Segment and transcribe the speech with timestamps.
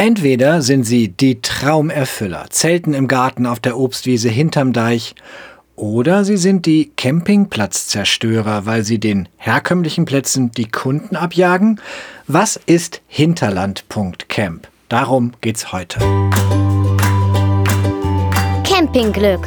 [0.00, 5.14] Entweder sind sie die Traumerfüller, zelten im Garten auf der Obstwiese hinterm Deich,
[5.76, 11.82] oder sie sind die Campingplatzzerstörer, weil sie den herkömmlichen Plätzen die Kunden abjagen.
[12.26, 14.68] Was ist Hinterland.camp?
[14.88, 15.98] Darum geht's heute.
[18.64, 19.46] Campingglück.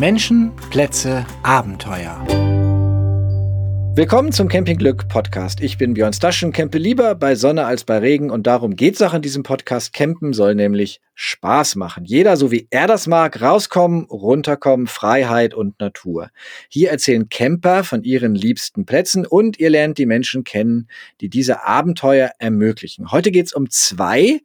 [0.00, 2.45] Menschen, Plätze, Abenteuer.
[3.96, 5.62] Willkommen zum Campingglück Podcast.
[5.62, 9.14] Ich bin Björn Staschen, campe lieber bei Sonne als bei Regen und darum geht's auch
[9.14, 9.94] in diesem Podcast.
[9.94, 12.04] Campen soll nämlich Spaß machen.
[12.04, 16.28] Jeder, so wie er das mag, rauskommen, runterkommen, Freiheit und Natur.
[16.68, 20.88] Hier erzählen Camper von ihren liebsten Plätzen und ihr lernt die Menschen kennen,
[21.22, 23.10] die diese Abenteuer ermöglichen.
[23.12, 24.42] Heute geht's um zwei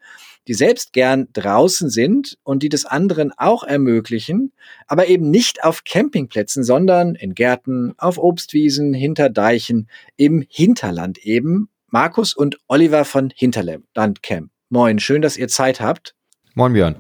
[0.52, 4.52] die selbst gern draußen sind und die des anderen auch ermöglichen,
[4.86, 9.88] aber eben nicht auf Campingplätzen, sondern in Gärten, auf Obstwiesen, hinter Deichen,
[10.18, 11.70] im Hinterland eben.
[11.88, 14.52] Markus und Oliver von Hinterland Camp.
[14.68, 16.16] Moin, schön, dass ihr Zeit habt.
[16.54, 16.98] Moin Björn.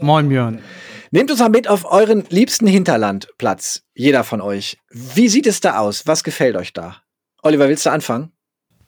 [0.00, 0.60] Moin Björn.
[1.10, 4.76] Nehmt uns mal mit auf euren liebsten Hinterlandplatz, jeder von euch.
[4.90, 6.06] Wie sieht es da aus?
[6.06, 6.96] Was gefällt euch da?
[7.40, 8.33] Oliver, willst du anfangen?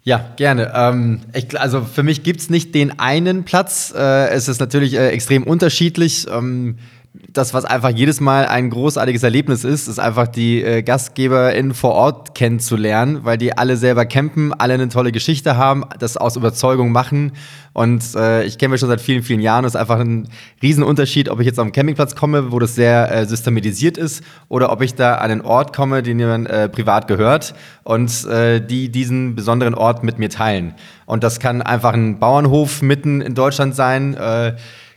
[0.06, 0.72] Ja, gerne.
[0.72, 3.92] Ähm, ich, also für mich gibt's nicht den einen Platz.
[3.92, 6.28] Äh, es ist natürlich äh, extrem unterschiedlich.
[6.30, 6.76] Ähm,
[7.32, 11.92] das, was einfach jedes Mal ein großartiges Erlebnis ist, ist einfach die äh, GastgeberInnen vor
[11.92, 16.92] Ort kennenzulernen, weil die alle selber campen, alle eine tolle Geschichte haben, das aus Überzeugung
[16.92, 17.32] machen.
[17.72, 19.64] Und äh, ich kenne mich schon seit vielen, vielen Jahren.
[19.64, 20.28] Es ist einfach ein
[20.62, 24.72] Riesenunterschied, ob ich jetzt auf einen Campingplatz komme, wo das sehr äh, systematisiert ist, oder
[24.72, 28.90] ob ich da an einen Ort komme, den jemand äh, privat gehört und äh, die
[28.90, 30.74] diesen besonderen Ort mit mir teilen.
[31.04, 34.16] Und das kann einfach ein Bauernhof mitten in Deutschland sein.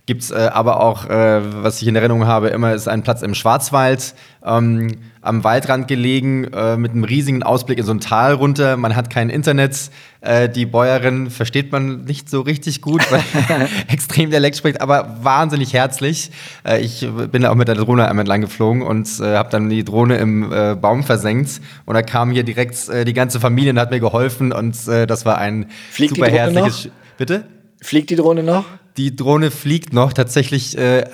[0.10, 3.22] Gibt es äh, aber auch, äh, was ich in Erinnerung habe, immer ist ein Platz
[3.22, 4.88] im Schwarzwald, ähm,
[5.22, 8.76] am Waldrand gelegen, äh, mit einem riesigen Ausblick in so ein Tal runter.
[8.76, 9.92] Man hat kein Internet.
[10.22, 13.22] Äh, die Bäuerin versteht man nicht so richtig gut, weil
[13.88, 16.32] extrem Dialekt spricht, aber wahnsinnig herzlich.
[16.66, 19.84] Äh, ich bin auch mit der Drohne einmal entlang geflogen und äh, habe dann die
[19.84, 20.50] Drohne im
[20.82, 21.62] Baum versenkt.
[21.86, 24.54] Und da kam hier direkt die ganze Familie und hat mir geholfen.
[24.54, 26.90] Und das war ein Fliegt super herzliches.
[27.16, 27.46] Bitte?
[27.82, 28.66] Fliegt die Drohne noch?
[28.98, 30.12] Die Drohne fliegt noch.
[30.12, 31.06] Tatsächlich äh,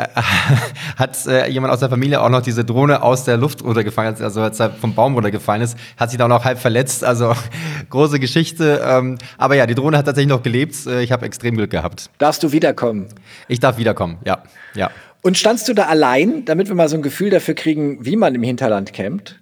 [0.97, 4.41] hat äh, jemand aus der Familie auch noch diese Drohne aus der Luft runtergefallen, also
[4.41, 7.03] als er vom Baum runtergefallen ist, hat sich da auch noch halb verletzt.
[7.03, 7.35] Also
[7.91, 8.81] große Geschichte.
[8.83, 10.75] Ähm, aber ja, die Drohne hat tatsächlich noch gelebt.
[10.87, 12.09] Äh, ich habe extrem Glück gehabt.
[12.17, 13.07] Darfst du wiederkommen?
[13.47, 14.41] Ich darf wiederkommen, ja.
[14.73, 14.89] ja.
[15.21, 18.33] Und standst du da allein, damit wir mal so ein Gefühl dafür kriegen, wie man
[18.33, 19.39] im Hinterland campt?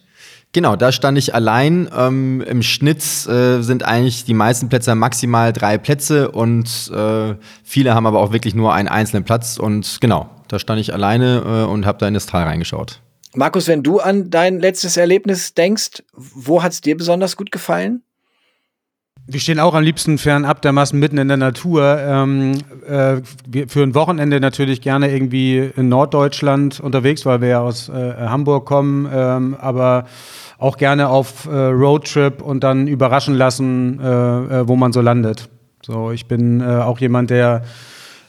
[0.53, 1.90] Genau, da stand ich allein.
[1.97, 7.34] Ähm, Im Schnitt äh, sind eigentlich die meisten Plätze maximal drei Plätze und äh,
[7.64, 9.58] viele haben aber auch wirklich nur einen einzelnen Platz.
[9.58, 13.02] Und genau, da stand ich alleine äh, und habe da in das Tal reingeschaut.
[13.34, 18.03] Markus, wenn du an dein letztes Erlebnis denkst, wo hat es dir besonders gut gefallen?
[19.25, 21.97] Wir stehen auch am liebsten fernab der Massen mitten in der Natur.
[22.00, 27.62] Ähm, äh, wir für ein Wochenende natürlich gerne irgendwie in Norddeutschland unterwegs, weil wir ja
[27.62, 29.09] aus äh, Hamburg kommen.
[29.12, 30.06] Ähm, aber
[30.63, 35.50] auch gerne auf äh, Roadtrip und dann überraschen lassen, äh, äh, wo man so landet.
[35.85, 37.63] So, ich bin äh, auch jemand, der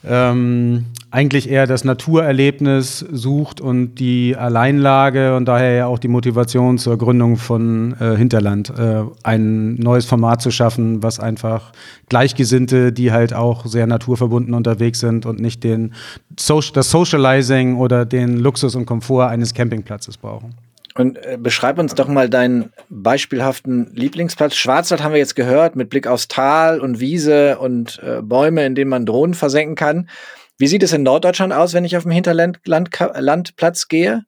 [0.05, 6.77] ähm, eigentlich eher das Naturerlebnis sucht und die Alleinlage und daher ja auch die Motivation
[6.77, 11.71] zur Gründung von äh, Hinterland, äh, ein neues Format zu schaffen, was einfach
[12.09, 15.95] Gleichgesinnte, die halt auch sehr naturverbunden unterwegs sind und nicht den
[16.39, 20.57] so das Socializing oder den Luxus und Komfort eines Campingplatzes brauchen.
[20.97, 24.55] Und äh, beschreib uns doch mal deinen beispielhaften Lieblingsplatz.
[24.55, 28.77] Schwarzwald haben wir jetzt gehört, mit Blick aufs Tal und Wiese und äh, Bäume, in
[28.77, 30.09] denen man Drohnen versenken kann.
[30.57, 34.23] Wie sieht es in Norddeutschland aus, wenn ich auf dem Hinterlandplatz gehe?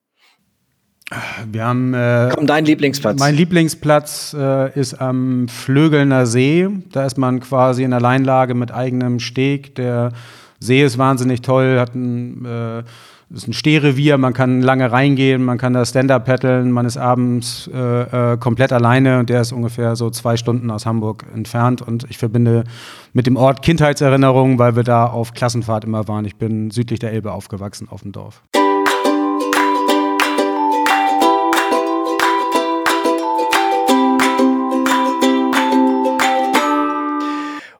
[1.49, 1.93] Wir haben.
[1.93, 3.17] Äh, Komm, dein Lieblingsplatz.
[3.17, 6.67] Mein Lieblingsplatz äh, ist am Flögelner See.
[6.91, 9.75] Da ist man quasi in Alleinlage mit eigenem Steg.
[9.75, 10.11] Der
[10.59, 12.45] See ist wahnsinnig toll, hat ein.
[12.45, 12.83] Äh,
[13.29, 16.95] es ist ein Stehrevier, man kann lange reingehen, man kann da Stand-up paddeln, man ist
[16.95, 21.81] abends äh, äh, komplett alleine und der ist ungefähr so zwei Stunden aus Hamburg entfernt
[21.81, 22.63] und ich verbinde
[23.11, 26.23] mit dem Ort Kindheitserinnerungen, weil wir da auf Klassenfahrt immer waren.
[26.23, 28.43] Ich bin südlich der Elbe aufgewachsen auf dem Dorf.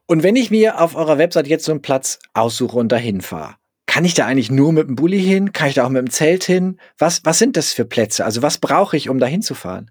[0.10, 3.56] Und wenn ich mir auf eurer Website jetzt so einen Platz aussuche und dahin fahre,
[3.88, 5.54] kann ich da eigentlich nur mit dem Bulli hin?
[5.54, 6.78] Kann ich da auch mit dem Zelt hin?
[7.00, 8.26] Was, was sind das für Plätze?
[8.26, 9.90] Also was brauche ich, um da hinzufahren?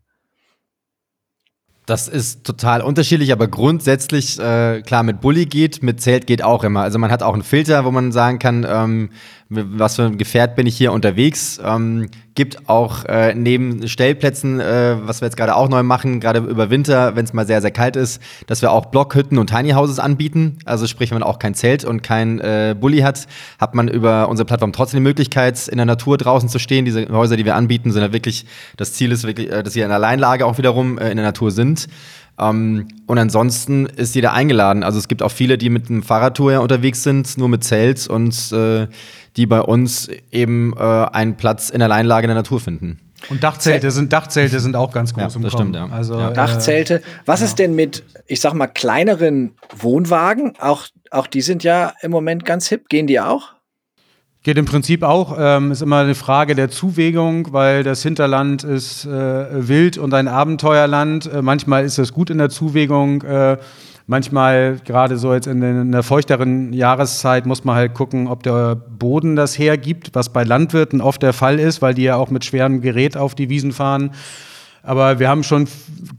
[1.87, 6.65] Das ist total unterschiedlich, aber grundsätzlich, äh, klar, mit Bulli geht, mit Zelt geht auch
[6.65, 6.83] immer.
[6.83, 9.11] Also man hat auch einen Filter, wo man sagen kann, ähm,
[9.49, 11.61] was für ein Gefährt bin ich hier unterwegs.
[11.65, 16.41] Ähm, gibt auch äh, neben Stellplätzen, äh, was wir jetzt gerade auch neu machen, gerade
[16.41, 19.71] über Winter, wenn es mal sehr, sehr kalt ist, dass wir auch Blockhütten und Tiny
[19.71, 20.59] Houses anbieten.
[20.65, 23.27] Also sprich, wenn man auch kein Zelt und kein äh, Bulli hat,
[23.59, 26.85] hat man über unsere Plattform trotzdem die Möglichkeit, in der Natur draußen zu stehen.
[26.85, 28.47] Diese Häuser, die wir anbieten, sind ja wirklich,
[28.77, 31.51] das Ziel ist wirklich, äh, dass sie in Alleinlage auch wiederum äh, in der Natur
[31.53, 31.89] sind.
[32.39, 34.83] Ähm, und ansonsten ist jeder eingeladen.
[34.83, 38.53] Also es gibt auch viele, die mit einem Fahrradtour unterwegs sind, nur mit Zelt und
[38.53, 38.87] äh,
[39.37, 43.01] die bei uns eben äh, einen Platz in der Alleinlage in der Natur finden.
[43.31, 45.53] Und Dachzelte sind, Dachzelte sind auch ganz groß ja, im das.
[45.53, 45.89] Stimmt, ja.
[45.89, 46.31] Also, ja.
[46.31, 47.03] Dachzelte.
[47.25, 47.47] Was ja.
[47.47, 50.55] ist denn mit, ich sag mal, kleineren Wohnwagen?
[50.61, 52.89] Auch, auch die sind ja im Moment ganz hip.
[52.89, 53.56] Gehen die auch?
[54.47, 59.05] Geht im Prinzip auch, ähm, ist immer eine Frage der Zuwägung, weil das Hinterland ist
[59.05, 61.27] äh, wild und ein Abenteuerland.
[61.27, 63.23] Äh, manchmal ist es gut in der Zuwägung.
[63.23, 63.57] Äh,
[64.07, 68.45] manchmal, gerade so jetzt in, den, in, der feuchteren Jahreszeit, muss man halt gucken, ob
[68.45, 72.31] der Boden das hergibt, was bei Landwirten oft der Fall ist, weil die ja auch
[72.31, 74.13] mit schwerem Gerät auf die Wiesen fahren.
[74.87, 75.67] Aber wir haben schon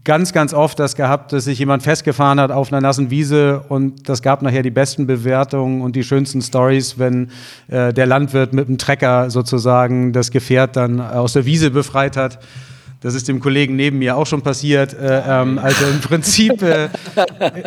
[0.04, 4.10] ganz, ganz oft das gehabt, dass sich jemand festgefahren hat auf einer nassen Wiese und
[4.10, 7.30] das gab nachher die besten Bewertungen und die schönsten Stories, wenn
[7.68, 12.40] äh, der Landwirt mit dem Trecker sozusagen das Gefährt dann aus der Wiese befreit hat.
[13.00, 14.92] Das ist dem Kollegen neben mir auch schon passiert.
[14.92, 16.88] Äh, ähm, also im Prinzip, äh,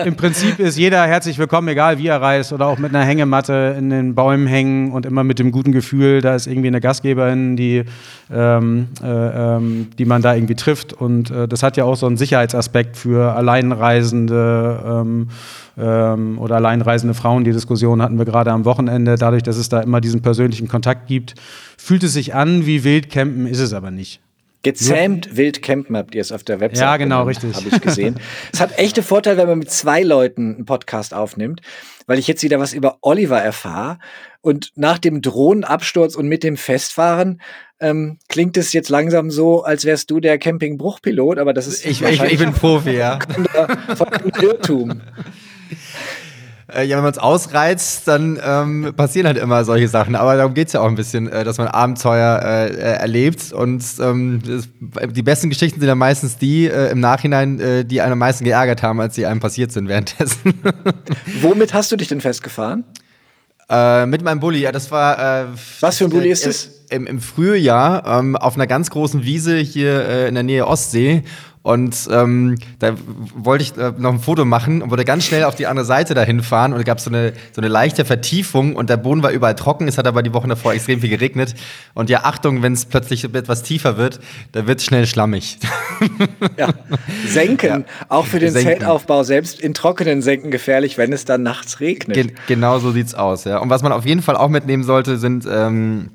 [0.06, 3.75] im Prinzip ist jeder herzlich willkommen, egal wie er reist oder auch mit einer Hängematte
[3.78, 7.56] in den Bäumen hängen und immer mit dem guten Gefühl, da ist irgendwie eine Gastgeberin,
[7.56, 7.86] die,
[8.30, 10.92] ähm, äh, ähm, die man da irgendwie trifft.
[10.92, 15.30] Und äh, das hat ja auch so einen Sicherheitsaspekt für Alleinreisende ähm,
[15.77, 17.45] ähm, oder alleinreisende Frauen.
[17.45, 19.16] Die Diskussion hatten wir gerade am Wochenende.
[19.16, 21.36] Dadurch, dass es da immer diesen persönlichen Kontakt gibt,
[21.77, 24.19] fühlt es sich an wie Wildcampen, ist es aber nicht.
[24.63, 26.81] Gezähmt wild campen habt ihr es auf der Website.
[26.81, 27.56] Ja, genau, richtig.
[27.56, 28.19] Habe ich gesehen.
[28.54, 31.62] es hat echte Vorteile, wenn man mit zwei Leuten einen Podcast aufnimmt,
[32.06, 33.98] weil ich jetzt wieder was über Oliver erfahre.
[34.42, 37.42] Und nach dem Drohnenabsturz und mit dem Festfahren
[37.80, 42.02] ähm, klingt es jetzt langsam so, als wärst du der Campingbruchpilot, aber das ist ich,
[42.04, 43.18] ich, ich bin Profi, ja.
[43.96, 44.08] Von
[44.40, 45.02] Irrtum.
[46.73, 50.15] Äh, ja, wenn man es ausreizt, dann ähm, passieren halt immer solche Sachen.
[50.15, 53.51] Aber darum geht es ja auch ein bisschen, äh, dass man Abenteuer äh, äh, erlebt.
[53.51, 54.41] Und ähm,
[55.12, 58.45] die besten Geschichten sind ja meistens die äh, im Nachhinein, äh, die einen am meisten
[58.45, 60.53] geärgert haben, als sie einem passiert sind währenddessen.
[61.41, 62.83] Womit hast du dich denn festgefahren?
[64.06, 65.47] mit meinem Bulli, ja, das war.
[65.79, 66.83] Was für ein Bulli ist es?
[66.89, 71.24] Im, Im Frühjahr ähm, auf einer ganz großen Wiese hier in der Nähe Ostsee.
[71.63, 72.96] Und ähm, da
[73.36, 76.16] wollte ich äh, noch ein Foto machen und wollte ganz schnell auf die andere Seite
[76.16, 79.31] dahin fahren und da gab so es so eine leichte Vertiefung und der Boden war
[79.31, 79.88] überall trocken.
[79.88, 81.54] Es hat aber die Wochen davor extrem viel geregnet.
[81.94, 84.19] Und ja, Achtung, wenn es plötzlich etwas tiefer wird,
[84.54, 85.60] da wird es schnell schlammig.
[86.58, 86.69] Ja,
[87.28, 88.06] senken, ja.
[88.10, 88.80] auch für den senken.
[88.80, 92.16] Zeltaufbau, selbst in trockenen Senken gefährlich, wenn es dann nachts regnet.
[92.16, 93.60] Ge genau so sieht's aus, ja.
[93.60, 96.10] Und was man auf jeden Fall auch mitnehmen sollte, sind ähm,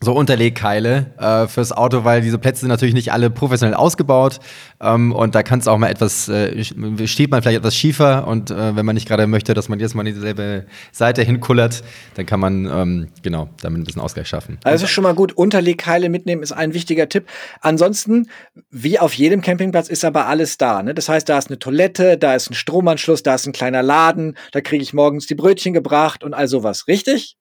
[0.00, 4.40] so Unterlegkeile äh, fürs Auto, weil diese Plätze sind natürlich nicht alle professionell ausgebaut
[4.80, 6.64] ähm, und da kann es auch mal etwas, äh,
[7.06, 9.94] steht man vielleicht etwas schiefer und äh, wenn man nicht gerade möchte, dass man jetzt
[9.94, 11.82] mal dieselbe Seite hinkullert,
[12.14, 14.58] dann kann man ähm, genau damit ein bisschen Ausgleich schaffen.
[14.64, 17.26] Also schon mal gut, Unterlegkeile mitnehmen ist ein wichtiger Tipp.
[17.60, 18.28] Ansonsten,
[18.70, 20.82] wie auf jedem Campingplatz ist aber alles da.
[20.82, 20.94] Ne?
[20.94, 24.36] Das heißt, da ist eine Toilette, da ist ein Stromanschluss, da ist ein kleiner Laden,
[24.52, 27.36] da kriege ich morgens die Brötchen gebracht und all sowas, richtig?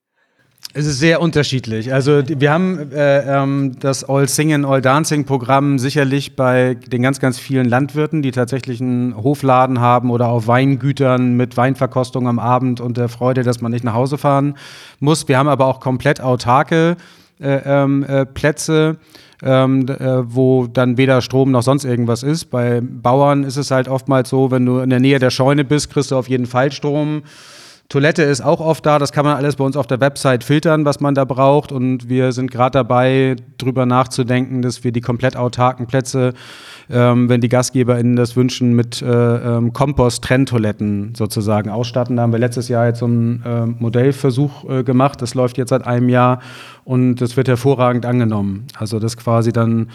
[0.73, 1.93] Es ist sehr unterschiedlich.
[1.93, 7.19] Also wir haben äh, ähm, das All Singing, All Dancing Programm sicherlich bei den ganz,
[7.19, 12.81] ganz vielen Landwirten, die tatsächlich einen Hofladen haben oder auf Weingütern mit Weinverkostung am Abend
[12.81, 14.55] und der Freude, dass man nicht nach Hause fahren
[14.99, 15.27] muss.
[15.27, 16.97] Wir haben aber auch komplett autarke
[17.39, 18.97] äh, ähm, äh, Plätze.
[19.43, 22.45] Ähm, äh, wo dann weder Strom noch sonst irgendwas ist.
[22.45, 25.91] Bei Bauern ist es halt oftmals so, wenn du in der Nähe der Scheune bist,
[25.91, 27.21] kriegst du auf jeden Fall Strom.
[27.89, 30.83] Toilette ist auch oft da, das kann man alles bei uns auf der Website filtern,
[30.83, 31.71] was man da braucht.
[31.71, 36.33] Und wir sind gerade dabei, drüber nachzudenken, dass wir die komplett autarken Plätze,
[36.89, 42.17] ähm, wenn die GastgeberInnen das wünschen, mit äh, ähm, Kompost-Trenntoiletten sozusagen ausstatten.
[42.17, 45.21] Da haben wir letztes Jahr jetzt so einen äh, Modellversuch äh, gemacht.
[45.21, 46.41] Das läuft jetzt seit einem Jahr
[46.83, 48.67] und das wird hervorragend angenommen.
[48.77, 49.87] Also das quasi dann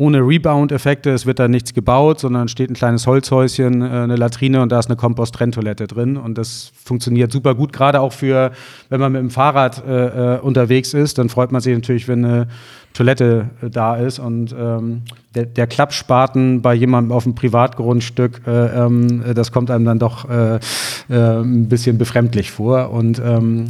[0.00, 1.10] ohne Rebound-Effekte.
[1.10, 4.78] Es wird da nichts gebaut, sondern steht ein kleines Holzhäuschen, äh, eine Latrine und da
[4.78, 6.16] ist eine Kompost-Trenntoilette drin.
[6.16, 8.52] Und das funktioniert super gut, gerade auch für,
[8.88, 11.18] wenn man mit dem Fahrrad äh, äh unterwegs ist.
[11.18, 12.48] Dann freut man sich natürlich, wenn eine
[12.94, 14.18] Toilette äh, da ist.
[14.18, 15.02] Und ähm,
[15.34, 20.26] der, der, Klappspaten bei jemandem auf dem Privatgrundstück, äh, ähm, das kommt einem dann doch
[20.28, 22.90] ein bisschen befremdlich vor.
[22.90, 23.66] Und, ähm,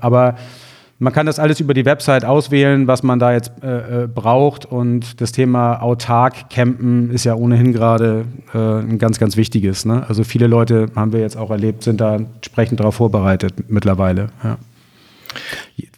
[0.00, 0.36] aber
[0.98, 4.64] man kann das alles über die Website auswählen, was man da jetzt äh, äh, braucht.
[4.64, 8.24] Und das Thema autark campen ist ja ohnehin gerade
[8.54, 9.84] äh, ein ganz, ganz wichtiges.
[9.84, 10.06] Ne?
[10.08, 14.28] Also viele Leute, haben wir jetzt auch erlebt, sind da entsprechend darauf vorbereitet mittlerweile.
[14.42, 14.58] Ja.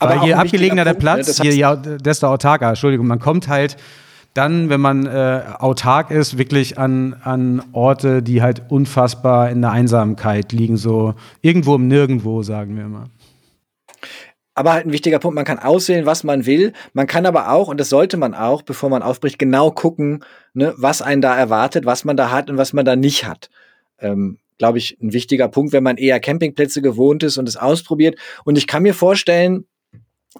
[0.00, 0.98] Aber je abgelegener der ne?
[0.98, 1.44] Platz, ne?
[1.44, 2.70] je ja, desto autarker.
[2.70, 3.76] Entschuldigung, man kommt halt
[4.34, 9.70] dann, wenn man äh, autark ist, wirklich an, an Orte, die halt unfassbar in der
[9.70, 13.04] Einsamkeit liegen, so irgendwo im Nirgendwo, sagen wir immer
[14.58, 16.72] aber halt ein wichtiger Punkt, man kann auswählen, was man will.
[16.92, 20.74] Man kann aber auch, und das sollte man auch, bevor man aufbricht, genau gucken, ne,
[20.76, 23.50] was einen da erwartet, was man da hat und was man da nicht hat.
[23.98, 28.18] Ähm, Glaube ich, ein wichtiger Punkt, wenn man eher Campingplätze gewohnt ist und es ausprobiert.
[28.44, 29.66] Und ich kann mir vorstellen,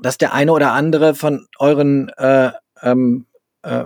[0.03, 2.51] dass der eine oder andere von euren, äh,
[2.83, 3.27] ähm,
[3.63, 3.85] äh,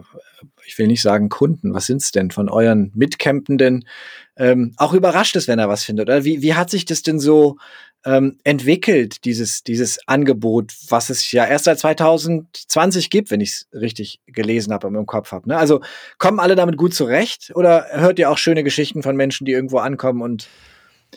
[0.64, 3.86] ich will nicht sagen Kunden, was sind's denn, von euren Mitcampenden,
[4.36, 6.08] ähm, auch überrascht ist, wenn er was findet.
[6.08, 7.58] Oder wie, wie hat sich das denn so
[8.04, 13.68] ähm, entwickelt, dieses, dieses Angebot, was es ja erst seit 2020 gibt, wenn ich es
[13.73, 15.49] richtig gelesen habe und im Kopf habe.
[15.49, 15.56] Ne?
[15.56, 15.80] Also
[16.18, 19.78] kommen alle damit gut zurecht oder hört ihr auch schöne Geschichten von Menschen, die irgendwo
[19.78, 20.49] ankommen und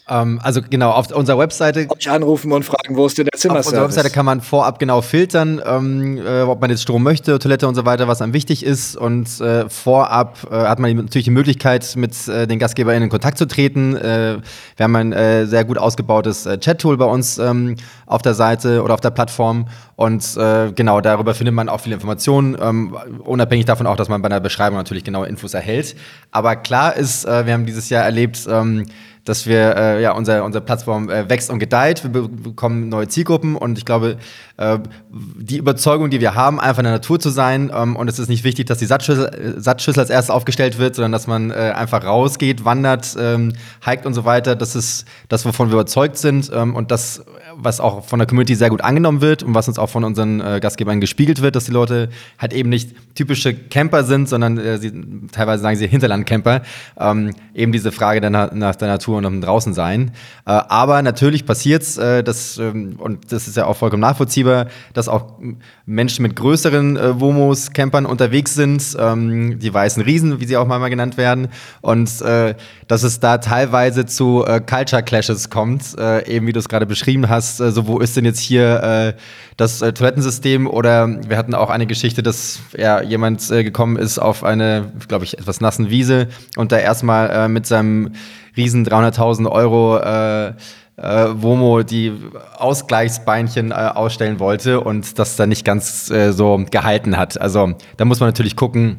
[0.08, 1.88] ähm, also genau, auf unserer Webseite.
[1.90, 3.68] Euch anrufen und fragen, wo ist denn der Zimmerservice?
[3.68, 7.40] Auf unserer Webseite kann man vorab genau filtern, ähm, äh, ob man jetzt Strom möchte,
[7.40, 8.96] Toilette und so weiter, was einem wichtig ist.
[8.96, 13.40] Und äh, vorab äh, hat man natürlich die Möglichkeit, mit äh, den GastgeberInnen in Kontakt
[13.40, 13.96] zu treten.
[13.96, 14.38] Äh,
[14.78, 17.76] wir haben ein sehr gut ausgebautes Chat-Tool bei uns ähm,
[18.06, 19.68] auf der Seite oder auf der Plattform.
[19.96, 20.36] Und
[20.76, 24.42] genau, darüber findet man auch viele Informationen, ähm, unabhängig davon auch, dass man bei einer
[24.42, 25.96] Beschreibung natürlich genaue Infos erhält.
[26.32, 28.86] Aber klar ist, wir haben dieses Jahr erlebt, ähm,
[29.26, 32.04] dass wir, äh, ja, unser, unsere Plattform äh, wächst und gedeiht.
[32.04, 34.18] Wir be bekommen neue Zielgruppen und ich glaube,
[34.58, 34.78] äh,
[35.12, 38.30] die Überzeugung, die wir haben, einfach in der Natur zu sein ähm, und es ist
[38.30, 41.74] nicht wichtig, dass die Satzschüssel, äh, Satzschüssel als erstes aufgestellt wird, sondern dass man äh,
[41.76, 43.54] einfach rausgeht, wandert, ähm,
[43.84, 44.56] hiked und so weiter.
[44.56, 48.54] Das ist das, wovon wir überzeugt sind ähm, und das, was auch von der Community
[48.54, 51.66] sehr gut angenommen wird und was uns auch von unseren äh, Gastgebern gespiegelt wird, dass
[51.66, 54.92] die Leute halt eben nicht typische Camper sind, sondern sie,
[55.32, 56.62] teilweise sagen sie Hinterlandcamper.
[57.00, 60.12] Ähm, eben diese Frage der, nach der Natur Und draußen sein.
[60.46, 62.24] Äh, aber natürlich passiert es, äh,
[62.60, 65.40] ähm, und das ist ja auch vollkommen nachvollziehbar, dass auch
[65.86, 70.68] Menschen mit größeren äh, Womos, Campern unterwegs sind, ähm, die weißen Riesen, wie sie auch
[70.68, 71.50] mal genannt werden,
[71.82, 72.56] und äh,
[72.88, 76.86] dass es da teilweise zu äh, Culture Clashes kommt, äh, eben wie du es gerade
[76.86, 79.14] beschrieben hast, äh, so wo ist denn jetzt hier äh,
[79.58, 80.68] das äh, Toilettensystem?
[80.68, 85.26] Oder wir hatten auch eine Geschichte, dass ja, jemand äh, gekommen ist auf eine, glaube
[85.26, 88.12] ich, etwas nassen Wiese und da erstmal äh, mit seinem
[88.58, 90.54] riesen 300.000 Euro äh,
[90.98, 92.14] äh, Womo die
[92.58, 97.40] Ausgleichsbeinchen äh, ausstellen wollte und das dann nicht ganz äh, so gehalten hat.
[97.40, 98.98] Also da muss man natürlich gucken.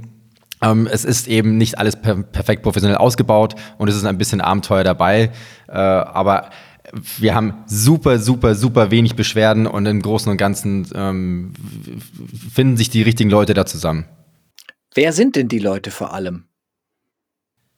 [0.62, 4.40] Ähm, es ist eben nicht alles per perfekt professionell ausgebaut und es ist ein bisschen
[4.40, 5.30] Abenteuer dabei.
[5.68, 6.50] Äh, aber
[7.18, 11.52] wir haben super, super, super wenig Beschwerden und im Großen und Ganzen ähm,
[12.52, 14.06] finden sich die richtigen Leute da zusammen.
[14.94, 16.44] Wer sind denn die Leute vor allem?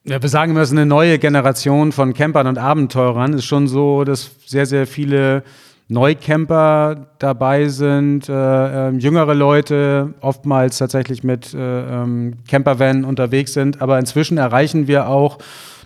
[0.08, 3.34] Ja, wir sagen immer, es ist eine neue Generation von Campern und Abenteurern.
[3.34, 5.42] Es ist schon so, dass sehr, sehr viele
[5.88, 13.82] Neucamper dabei sind, äh, äh, jüngere Leute, oftmals tatsächlich mit äh, ähm, Campervan unterwegs sind.
[13.82, 15.40] Aber inzwischen erreichen wir auch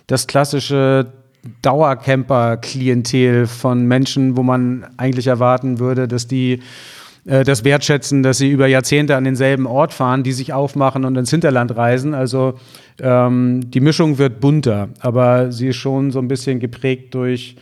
[0.07, 1.07] das klassische
[1.61, 6.61] Dauercamper-Klientel von Menschen, wo man eigentlich erwarten würde, dass die
[7.25, 11.15] äh, das wertschätzen, dass sie über Jahrzehnte an denselben Ort fahren, die sich aufmachen und
[11.15, 12.13] ins Hinterland reisen.
[12.13, 12.55] Also
[12.99, 17.55] ähm, die Mischung wird bunter, aber sie ist schon so ein bisschen geprägt durch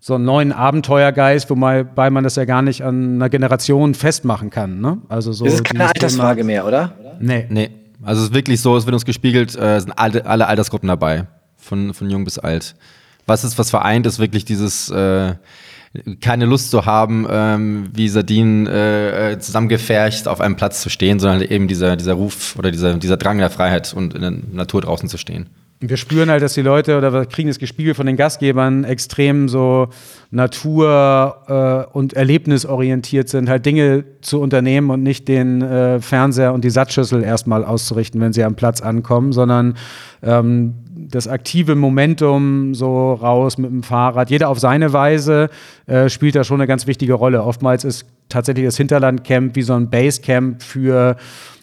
[0.00, 4.80] so einen neuen Abenteuergeist, wobei man das ja gar nicht an einer Generation festmachen kann.
[4.80, 4.98] Ne?
[5.08, 6.46] Also so das ist keine Altersfrage Thema.
[6.46, 6.92] mehr, oder?
[7.20, 7.46] Nee.
[7.48, 7.70] Nee.
[8.02, 11.26] Also es ist wirklich so, es wird uns gespiegelt, äh, sind alle, alle Altersgruppen dabei,
[11.56, 12.74] von, von jung bis alt.
[13.26, 15.34] Was ist, was vereint, ist wirklich dieses äh,
[16.20, 21.20] keine Lust zu haben, ähm, wie Sardinen äh, äh, zusammengefercht auf einem Platz zu stehen,
[21.20, 24.80] sondern eben dieser, dieser Ruf oder dieser, dieser Drang der Freiheit und in der Natur
[24.80, 25.46] draußen zu stehen.
[25.88, 29.48] Wir spüren halt, dass die Leute oder wir kriegen das gespiegelt von den Gastgebern extrem
[29.48, 29.88] so
[30.30, 36.64] natur- äh, und erlebnisorientiert sind, halt Dinge zu unternehmen und nicht den äh, Fernseher und
[36.64, 39.74] die Satzschüssel erstmal auszurichten, wenn sie am Platz ankommen, sondern
[40.22, 44.30] ähm, das aktive Momentum so raus mit dem Fahrrad.
[44.30, 45.50] Jeder auf seine Weise
[45.86, 47.42] äh, spielt da schon eine ganz wichtige Rolle.
[47.42, 51.16] Oftmals ist tatsächlich das Hinterlandcamp wie so ein Basecamp für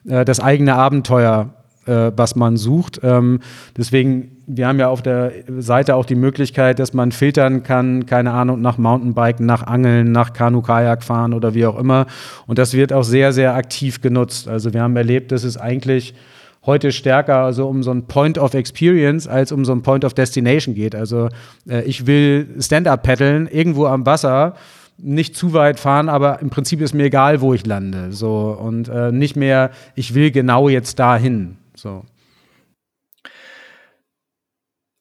[0.07, 1.55] äh, das eigene Abenteuer,
[1.91, 3.01] äh, was man sucht.
[3.03, 3.39] Ähm,
[3.77, 8.31] deswegen, wir haben ja auf der Seite auch die Möglichkeit, dass man filtern kann, keine
[8.31, 12.07] Ahnung, nach Mountainbiken, nach Angeln, nach Kanu-Kajak fahren oder wie auch immer.
[12.47, 14.47] Und das wird auch sehr, sehr aktiv genutzt.
[14.47, 16.13] Also wir haben erlebt, dass es eigentlich
[16.65, 20.13] heute stärker also um so ein Point of Experience als um so ein Point of
[20.13, 20.95] Destination geht.
[20.95, 21.29] Also
[21.67, 24.55] äh, ich will Stand-up paddeln irgendwo am Wasser
[25.03, 28.11] nicht zu weit fahren, aber im Prinzip ist mir egal, wo ich lande.
[28.11, 31.57] So und äh, nicht mehr, ich will genau jetzt dahin.
[31.81, 32.05] So.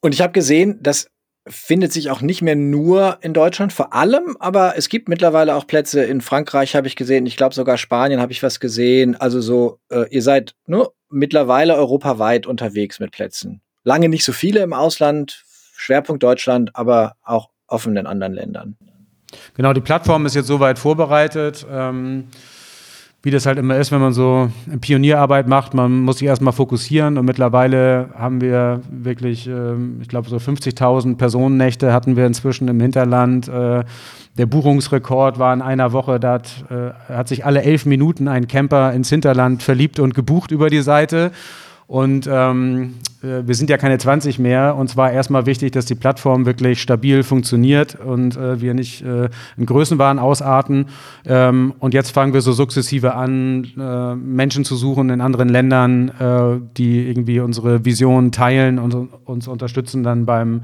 [0.02, 1.10] Und ich habe gesehen, das
[1.46, 5.66] findet sich auch nicht mehr nur in Deutschland, vor allem, aber es gibt mittlerweile auch
[5.66, 7.26] Plätze in Frankreich, habe ich gesehen.
[7.26, 9.16] Ich glaube sogar Spanien habe ich was gesehen.
[9.16, 13.62] Also so, äh, ihr seid nur mittlerweile europaweit unterwegs mit Plätzen.
[13.84, 15.44] Lange nicht so viele im Ausland,
[15.76, 18.76] Schwerpunkt Deutschland, aber auch offen in anderen Ländern.
[19.54, 21.66] Genau, die Plattform ist jetzt soweit vorbereitet.
[21.70, 22.28] Ähm
[23.22, 24.50] wie das halt immer ist, wenn man so
[24.80, 30.30] Pionierarbeit macht, man muss sich erstmal fokussieren und mittlerweile haben wir wirklich, ähm, ich glaube,
[30.30, 33.46] so 50.000 Personennächte hatten wir inzwischen im Hinterland.
[33.48, 33.84] Äh,
[34.38, 38.48] der Buchungsrekord war in einer Woche, da hat, äh, hat sich alle elf Minuten ein
[38.48, 41.30] Camper ins Hinterland verliebt und gebucht über die Seite.
[41.90, 44.76] Und ähm, äh, wir sind ja keine 20 mehr.
[44.76, 49.28] Und zwar erstmal wichtig, dass die Plattform wirklich stabil funktioniert und äh, wir nicht äh,
[49.56, 50.86] in Größenwahn ausarten.
[51.26, 56.10] Ähm, und jetzt fangen wir so sukzessive an, äh, Menschen zu suchen in anderen Ländern,
[56.10, 60.62] äh, die irgendwie unsere Vision teilen und uns unterstützen dann beim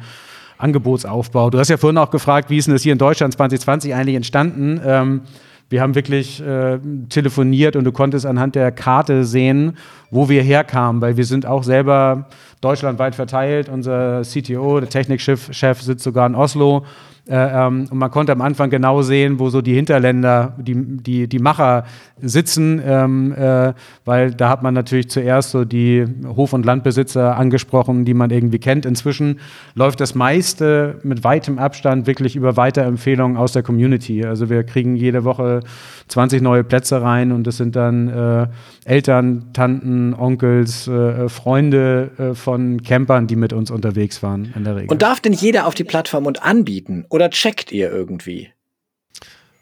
[0.59, 1.50] Angebotsaufbau.
[1.50, 4.14] Du hast ja vorhin auch gefragt, wie ist denn das hier in Deutschland 2020 eigentlich
[4.14, 4.80] entstanden?
[4.85, 5.23] Ähm,
[5.68, 9.76] wir haben wirklich äh, telefoniert und du konntest anhand der Karte sehen,
[10.11, 12.28] wo wir herkamen, weil wir sind auch selber
[12.61, 13.69] deutschlandweit verteilt.
[13.69, 16.85] Unser CTO, der Technikchef, sitzt sogar in Oslo.
[17.29, 21.29] Äh, ähm, und man konnte am Anfang genau sehen, wo so die Hinterländer, die, die,
[21.29, 21.85] die Macher
[22.21, 23.73] sitzen, ähm, äh,
[24.05, 28.61] weil da hat man natürlich zuerst so die Hof- und Landbesitzer angesprochen, die man irgendwie
[28.61, 28.87] kennt.
[28.87, 29.41] Inzwischen
[29.75, 34.25] läuft das meiste mit weitem Abstand wirklich über Weiterempfehlungen aus der Community.
[34.25, 35.61] Also wir kriegen jede Woche
[36.07, 38.47] 20 neue Plätze rein und das sind dann äh,
[38.87, 44.76] Eltern, Tanten, Onkels, äh, Freunde äh, von Campern, die mit uns unterwegs waren in der
[44.76, 44.90] Regel.
[44.90, 47.05] Und darf denn jeder auf die Plattform und anbieten?
[47.09, 48.50] Oder checkt ihr irgendwie?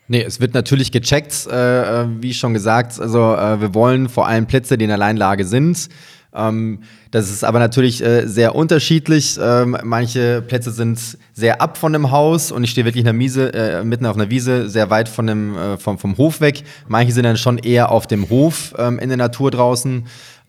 [0.09, 3.01] Nee, es wird natürlich gecheckt, äh, äh, wie schon gesagt.
[3.01, 5.89] Also äh, wir wollen vor allem Plätze, die in Alleinlage sind.
[6.35, 6.83] Ähm,
[7.15, 9.39] das ist aber natürlich äh, sehr unterschiedlich.
[9.41, 10.99] Ähm, manche Plätze sind
[11.33, 14.17] sehr ab von dem Haus und ich stehe wirklich in der Miese, äh, mitten auf
[14.17, 16.65] einer Wiese, sehr weit von dem, äh, vom, vom Hof weg.
[16.89, 20.03] Manche sind dann schon eher auf dem Hof ähm, in der Natur draußen.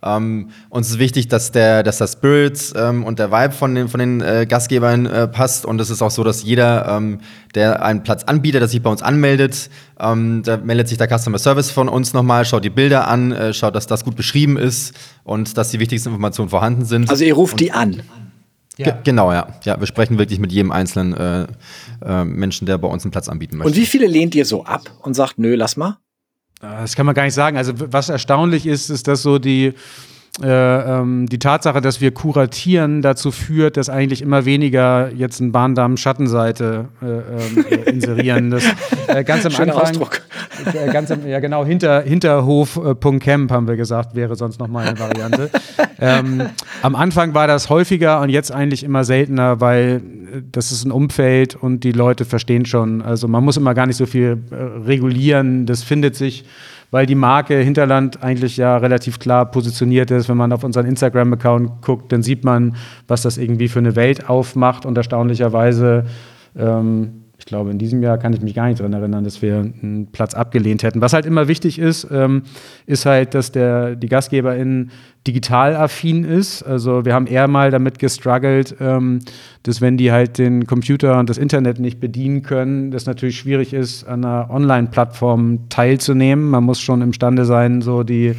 [0.05, 3.88] Ähm, uns ist wichtig, dass der, dass der Spirit ähm, und der Vibe von den,
[3.88, 5.65] von den äh, Gastgebern äh, passt.
[5.65, 7.19] Und es ist auch so, dass jeder, ähm,
[7.55, 9.69] der einen Platz anbietet, der sich bei uns anmeldet,
[10.00, 13.53] ähm, da meldet sich der Customer Service von uns nochmal, schaut die Bilder an, äh,
[13.53, 17.09] schaut, dass das gut beschrieben ist und dass die wichtigsten Informationen vorhanden sind.
[17.09, 18.01] Also ihr ruft die an.
[18.77, 18.98] Ja.
[19.03, 19.48] Genau, ja.
[19.63, 21.48] Ja, wir sprechen wirklich mit jedem einzelnen äh,
[22.05, 23.72] äh, Menschen, der bei uns einen Platz anbieten möchte.
[23.72, 25.98] Und wie viele lehnt ihr so ab und sagt, nö, lass mal?
[26.61, 27.57] Das kann man gar nicht sagen.
[27.57, 29.74] Also was erstaunlich ist, ist, dass so die
[30.43, 30.48] äh,
[31.00, 35.95] ähm, die Tatsache, dass wir kuratieren, dazu führt, dass eigentlich immer weniger jetzt ein Bahndamm
[35.95, 38.51] Schattenseite äh, äh, inserieren.
[38.51, 38.63] Das,
[39.07, 40.21] äh, ganz am Schöner Anfang, Ausdruck.
[40.74, 45.50] Äh, ganz am, ja genau, hinter, Hinterhof.camp haben wir gesagt, wäre sonst nochmal eine Variante.
[46.01, 46.41] ähm,
[46.81, 50.01] am Anfang war das häufiger und jetzt eigentlich immer seltener, weil
[50.51, 53.01] das ist ein Umfeld und die Leute verstehen schon.
[53.01, 54.39] Also man muss immer gar nicht so viel
[54.85, 56.43] regulieren, das findet sich
[56.96, 60.29] weil die Marke Hinterland eigentlich ja relativ klar positioniert ist.
[60.29, 64.29] Wenn man auf unseren Instagram-Account guckt, dann sieht man, was das irgendwie für eine Welt
[64.29, 66.05] aufmacht und erstaunlicherweise
[66.58, 69.58] ähm, ich glaube, in diesem Jahr kann ich mich gar nicht daran erinnern, dass wir
[69.58, 71.00] einen Platz abgelehnt hätten.
[71.01, 72.42] Was halt immer wichtig ist, ähm,
[72.88, 74.90] ist halt, dass der, die GastgeberInnen
[75.27, 76.64] digital affin ist.
[76.64, 79.20] Also wir haben eher mal damit gestruggelt, ähm,
[79.62, 83.74] dass wenn die halt den Computer und das Internet nicht bedienen können, das natürlich schwierig
[83.74, 86.50] ist, an einer Online-Plattform teilzunehmen.
[86.50, 88.34] Man muss schon imstande sein, so die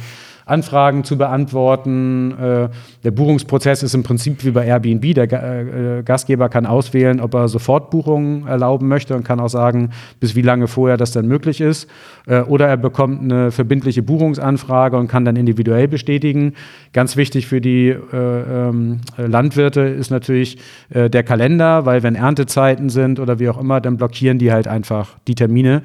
[0.47, 2.31] Anfragen zu beantworten.
[2.31, 2.69] Äh,
[3.03, 5.13] der Buchungsprozess ist im Prinzip wie bei Airbnb.
[5.13, 10.35] Der äh, Gastgeber kann auswählen, ob er Sofortbuchungen erlauben möchte und kann auch sagen, bis
[10.35, 11.89] wie lange vorher das dann möglich ist.
[12.25, 16.53] Äh, oder er bekommt eine verbindliche Buchungsanfrage und kann dann individuell bestätigen.
[16.93, 20.57] Ganz wichtig für die ähm, Landwirte ist natürlich
[20.89, 25.17] der Kalender, weil wenn Erntezeiten sind oder wie auch immer, dann blockieren die halt einfach
[25.27, 25.83] die Termine.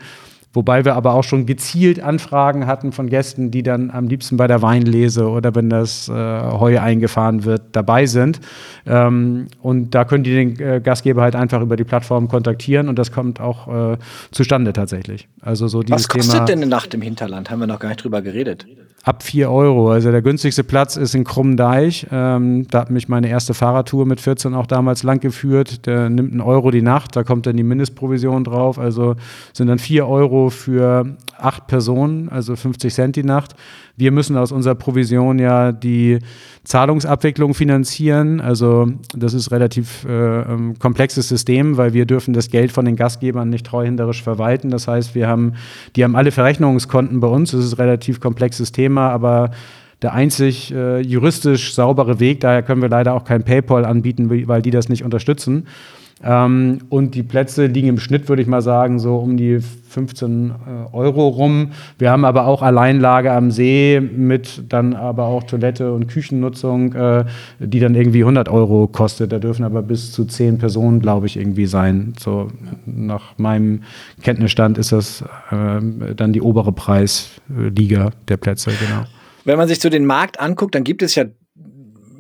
[0.55, 4.47] Wobei wir aber auch schon gezielt Anfragen hatten von Gästen, die dann am liebsten bei
[4.47, 8.41] der Weinlese oder wenn das äh, Heu eingefahren wird, dabei sind.
[8.87, 12.99] Ähm, und da können die den äh, Gastgeber halt einfach über die Plattform kontaktieren und
[12.99, 13.97] das kommt auch äh,
[14.31, 15.29] zustande tatsächlich.
[15.41, 17.51] Also so dieses Was kostet Thema, denn eine Nacht im Hinterland?
[17.51, 18.67] Haben wir noch gar nicht drüber geredet.
[19.05, 19.91] Ab 4 Euro.
[19.91, 22.07] Also der günstigste Platz ist in Krummdeich.
[22.13, 25.87] Ähm, da hat mich meine erste Fahrradtour mit 14 auch damals lang geführt.
[25.87, 28.79] Der nimmt einen Euro die Nacht, da kommt dann die Mindestprovision drauf.
[28.79, 29.17] Also
[29.53, 33.55] sind dann 4 Euro Für acht Personen, also 50 Cent die Nacht.
[33.97, 36.19] Wir müssen aus unserer Provision ja die
[36.65, 38.41] Zahlungsabwicklung finanzieren.
[38.41, 42.97] Also das ist relativ äh, ähm, komplexes System, weil wir dürfen das Geld von den
[42.97, 44.71] Gastgebern nicht treuhänderisch verwalten.
[44.71, 45.55] Das heißt, wir haben,
[45.97, 47.51] die haben alle Verrechnungskonten bei uns.
[47.51, 49.51] Das ist ein relativ komplexes Thema, aber
[50.03, 52.41] der einzig äh, juristisch saubere Weg.
[52.41, 55.67] Daher können wir leider auch kein PayPal anbieten, weil die das nicht unterstützen.
[56.25, 60.51] Ähm, und die Plätze liegen im Schnitt, würde ich mal sagen, so um die 15
[60.51, 60.53] äh,
[60.95, 61.73] Euro rum.
[61.99, 67.25] Wir haben aber auch Alleinlage am See mit dann aber auch Toilette und Küchennutzung, äh,
[67.59, 69.33] die dann irgendwie 100 Euro kostet.
[69.33, 72.15] Da dürfen aber bis zu 10 Personen, glaube ich, irgendwie sein.
[72.19, 72.49] So
[72.87, 73.83] nach meinem
[74.23, 79.05] Kenntnisstand ist das äh, dann die obere Preisliga der Plätze, genau.
[79.45, 81.25] Wenn man sich so den Markt anguckt, dann gibt es ja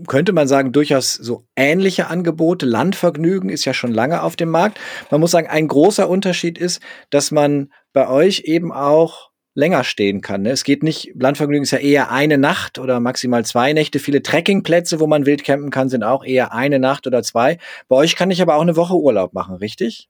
[0.07, 2.67] könnte man sagen, durchaus so ähnliche Angebote.
[2.67, 4.79] Landvergnügen ist ja schon lange auf dem Markt.
[5.11, 10.21] Man muss sagen, ein großer Unterschied ist, dass man bei euch eben auch länger stehen
[10.21, 10.43] kann.
[10.43, 10.51] Ne?
[10.51, 13.99] Es geht nicht, Landvergnügen ist ja eher eine Nacht oder maximal zwei Nächte.
[13.99, 17.59] Viele Trekkingplätze, wo man wild campen kann, sind auch eher eine Nacht oder zwei.
[17.89, 20.09] Bei euch kann ich aber auch eine Woche Urlaub machen, richtig?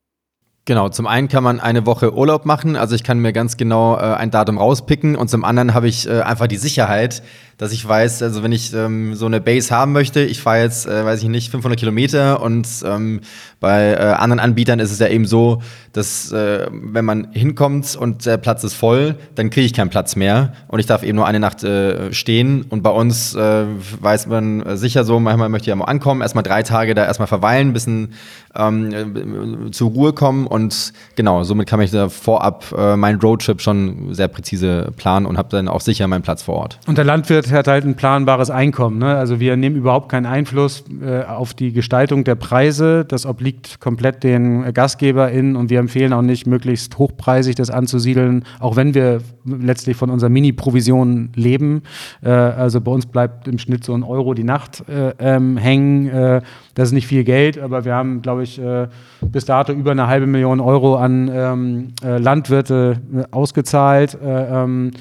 [0.65, 3.97] Genau, zum einen kann man eine Woche Urlaub machen, also ich kann mir ganz genau
[3.97, 7.25] äh, ein Datum rauspicken und zum anderen habe ich äh, einfach die Sicherheit,
[7.59, 10.87] dass ich weiß, also wenn ich ähm, so eine Base haben möchte, ich fahre jetzt,
[10.87, 13.21] äh, weiß ich nicht, 500 Kilometer und ähm,
[13.61, 15.63] bei äh, anderen Anbietern ist es ja eben so,
[15.93, 20.17] dass äh, wenn man hinkommt und der Platz ist voll, dann kriege ich keinen Platz
[20.17, 23.65] mehr und ich darf eben nur eine Nacht äh, stehen und bei uns äh,
[24.01, 27.29] weiß man sicher so, manchmal möchte ich ja mal ankommen, erstmal drei Tage da erstmal
[27.29, 28.15] verweilen, ein bisschen
[28.55, 34.15] ähm, zur Ruhe kommen und genau, somit kann ich da vorab äh, meinen Roadtrip schon
[34.15, 36.79] sehr präzise planen und habe dann auch sicher meinen Platz vor Ort.
[36.87, 38.99] Und der Landwirt hat halt ein planbares Einkommen.
[38.99, 39.17] Ne?
[39.17, 43.05] Also wir nehmen überhaupt keinen Einfluss äh, auf die Gestaltung der Preise.
[43.05, 48.77] Das obliegt komplett den GastgeberInnen und wir empfehlen auch nicht, möglichst hochpreisig das anzusiedeln, auch
[48.77, 51.83] wenn wir letztlich von unserer Mini-Provision leben.
[52.23, 56.09] Äh, also bei uns bleibt im Schnitt so ein Euro die Nacht äh, ähm, hängen.
[56.09, 56.43] Äh,
[56.75, 58.89] das ist nicht viel Geld, aber wir haben, glaube ich, äh,
[59.21, 64.17] bis dato über eine halbe Million Euro an ähm, äh, Landwirte ausgezahlt.
[64.23, 64.93] Ähm,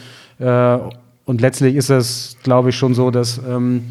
[1.26, 3.84] und letztlich ist es, glaube ich, schon so, dass ähm,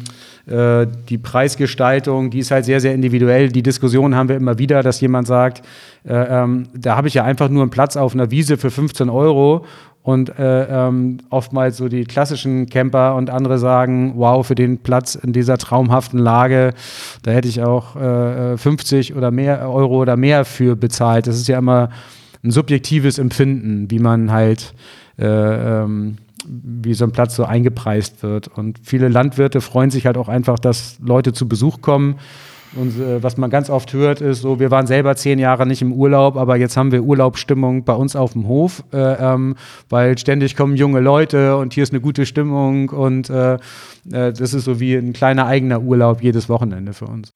[0.47, 3.49] äh, die Preisgestaltung, die ist halt sehr, sehr individuell.
[3.49, 5.61] Die Diskussion haben wir immer wieder, dass jemand sagt,
[6.03, 9.09] äh, ähm, da habe ich ja einfach nur einen Platz auf einer Wiese für 15
[9.09, 9.65] Euro
[10.03, 15.15] und äh, ähm, oftmals so die klassischen Camper und andere sagen, wow, für den Platz
[15.15, 16.73] in dieser traumhaften Lage,
[17.21, 21.27] da hätte ich auch äh, 50 oder mehr Euro oder mehr für bezahlt.
[21.27, 21.89] Das ist ja immer
[22.43, 24.73] ein subjektives Empfinden, wie man halt
[25.19, 25.25] äh,
[25.83, 28.47] ähm, wie so ein Platz so eingepreist wird.
[28.47, 32.15] Und viele Landwirte freuen sich halt auch einfach, dass Leute zu Besuch kommen.
[32.73, 35.81] Und äh, was man ganz oft hört, ist so, wir waren selber zehn Jahre nicht
[35.81, 39.55] im Urlaub, aber jetzt haben wir Urlaubsstimmung bei uns auf dem Hof, äh, ähm,
[39.89, 43.59] weil ständig kommen junge Leute und hier ist eine gute Stimmung und äh, äh
[44.31, 47.33] das ist so wie ein kleiner eigener Urlaub jedes Wochenende für uns.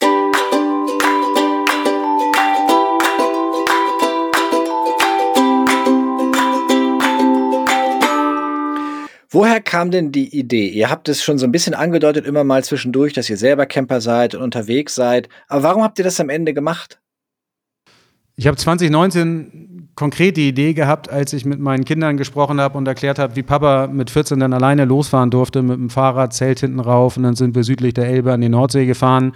[9.36, 10.70] Woher kam denn die Idee?
[10.70, 14.00] Ihr habt es schon so ein bisschen angedeutet, immer mal zwischendurch, dass ihr selber Camper
[14.00, 15.28] seid und unterwegs seid.
[15.50, 17.02] Aber warum habt ihr das am Ende gemacht?
[18.38, 22.86] Ich habe 2019 konkret die Idee gehabt, als ich mit meinen Kindern gesprochen habe und
[22.86, 26.82] erklärt habe, wie Papa mit 14 dann alleine losfahren durfte mit dem Fahrrad, Zelt hinten
[26.82, 29.32] rauf und dann sind wir südlich der Elbe an die Nordsee gefahren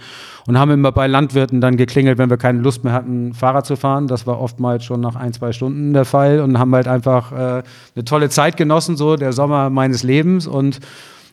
[0.46, 3.76] und haben immer bei Landwirten dann geklingelt, wenn wir keine Lust mehr hatten, Fahrrad zu
[3.76, 4.06] fahren.
[4.06, 7.62] Das war oftmals schon nach ein, zwei Stunden der Fall und haben halt einfach äh,
[7.94, 10.80] eine tolle Zeit genossen, so der Sommer meines Lebens und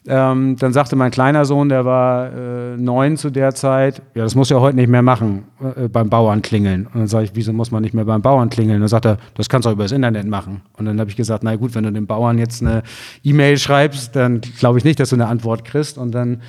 [0.07, 4.35] ähm, dann sagte mein kleiner Sohn, der war äh, neun zu der Zeit, ja, das
[4.35, 5.43] muss ja heute nicht mehr machen,
[5.75, 6.87] äh, beim Bauern klingeln.
[6.87, 8.77] Und dann sage ich, wieso muss man nicht mehr beim Bauern klingeln?
[8.77, 10.61] Und dann sagt er, das kannst du auch über das Internet machen.
[10.77, 12.83] Und dann habe ich gesagt, na gut, wenn du dem Bauern jetzt eine
[13.23, 15.97] E-Mail schreibst, dann glaube ich nicht, dass du eine Antwort kriegst.
[15.97, 16.41] Und dann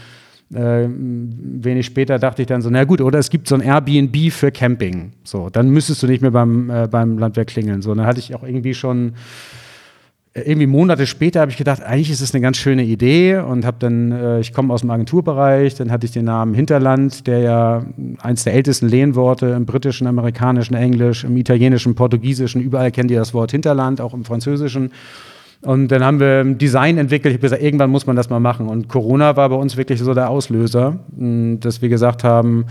[0.54, 4.32] äh, wenig später dachte ich dann so, na gut, oder es gibt so ein Airbnb
[4.32, 5.12] für Camping.
[5.24, 7.82] So, dann müsstest du nicht mehr beim, äh, beim Landwehr klingeln.
[7.82, 9.14] So, dann hatte ich auch irgendwie schon
[10.34, 13.78] irgendwie Monate später habe ich gedacht, eigentlich ist es eine ganz schöne Idee und habe
[13.80, 17.86] dann, äh, ich komme aus dem Agenturbereich, dann hatte ich den Namen Hinterland, der ja
[18.20, 23.34] eins der ältesten Lehnworte im britischen, amerikanischen, Englisch, im italienischen, portugiesischen, überall kennt ihr das
[23.34, 24.92] Wort Hinterland, auch im französischen.
[25.62, 27.32] Und dann haben wir ein Design entwickelt.
[27.32, 28.68] Ich habe gesagt, irgendwann muss man das mal machen.
[28.68, 32.66] Und Corona war bei uns wirklich so der Auslöser, dass wir gesagt haben,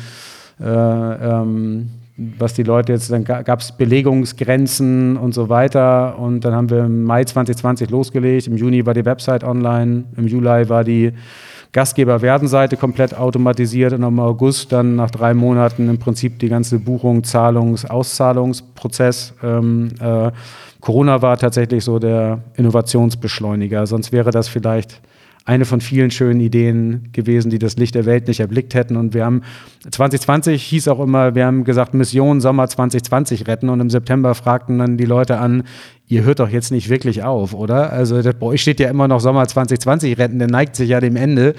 [0.61, 6.17] äh, ähm, was die Leute jetzt, dann gab es Belegungsgrenzen und so weiter.
[6.17, 8.47] Und dann haben wir im Mai 2020 losgelegt.
[8.47, 11.13] Im Juni war die Website online, im Juli war die
[11.73, 17.23] Gastgeber-Werdenseite komplett automatisiert und im August dann nach drei Monaten im Prinzip die ganze Buchung,
[17.23, 19.33] Zahlungs-, Auszahlungsprozess.
[19.43, 20.31] Ähm, äh,
[20.79, 25.01] Corona war tatsächlich so der Innovationsbeschleuniger, sonst wäre das vielleicht
[25.47, 28.97] eine von vielen schönen Ideen gewesen, die das Licht der Welt nicht erblickt hätten.
[28.97, 29.43] Und wir haben
[29.89, 33.69] 2020 hieß auch immer, wir haben gesagt, Mission Sommer 2020 retten.
[33.69, 35.63] Und im September fragten dann die Leute an,
[36.05, 37.93] ihr hört doch jetzt nicht wirklich auf, oder?
[37.93, 40.99] Also das, bei euch steht ja immer noch Sommer 2020 retten, der neigt sich ja
[40.99, 41.55] dem Ende.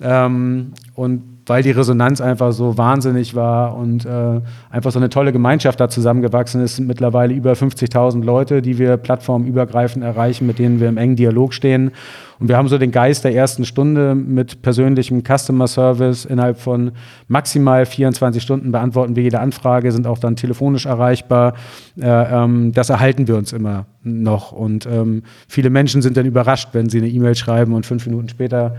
[0.00, 5.32] Ähm, und weil die Resonanz einfach so wahnsinnig war und äh, einfach so eine tolle
[5.32, 10.80] Gemeinschaft da zusammengewachsen ist, sind mittlerweile über 50.000 Leute, die wir plattformübergreifend erreichen, mit denen
[10.80, 11.92] wir im engen Dialog stehen.
[12.38, 16.24] Und wir haben so den Geist der ersten Stunde mit persönlichem Customer Service.
[16.24, 16.92] Innerhalb von
[17.28, 21.54] maximal 24 Stunden beantworten wir jede Anfrage, sind auch dann telefonisch erreichbar.
[21.98, 24.52] Äh, ähm, das erhalten wir uns immer noch.
[24.52, 28.28] Und ähm, viele Menschen sind dann überrascht, wenn sie eine E-Mail schreiben und fünf Minuten
[28.28, 28.74] später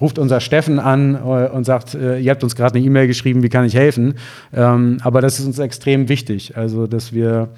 [0.00, 3.42] ruft unser Steffen an äh, und sagt, äh, ihr habt uns gerade eine E-Mail geschrieben,
[3.42, 4.14] wie kann ich helfen?
[4.54, 7.48] Ähm, aber das ist uns extrem wichtig, also dass wir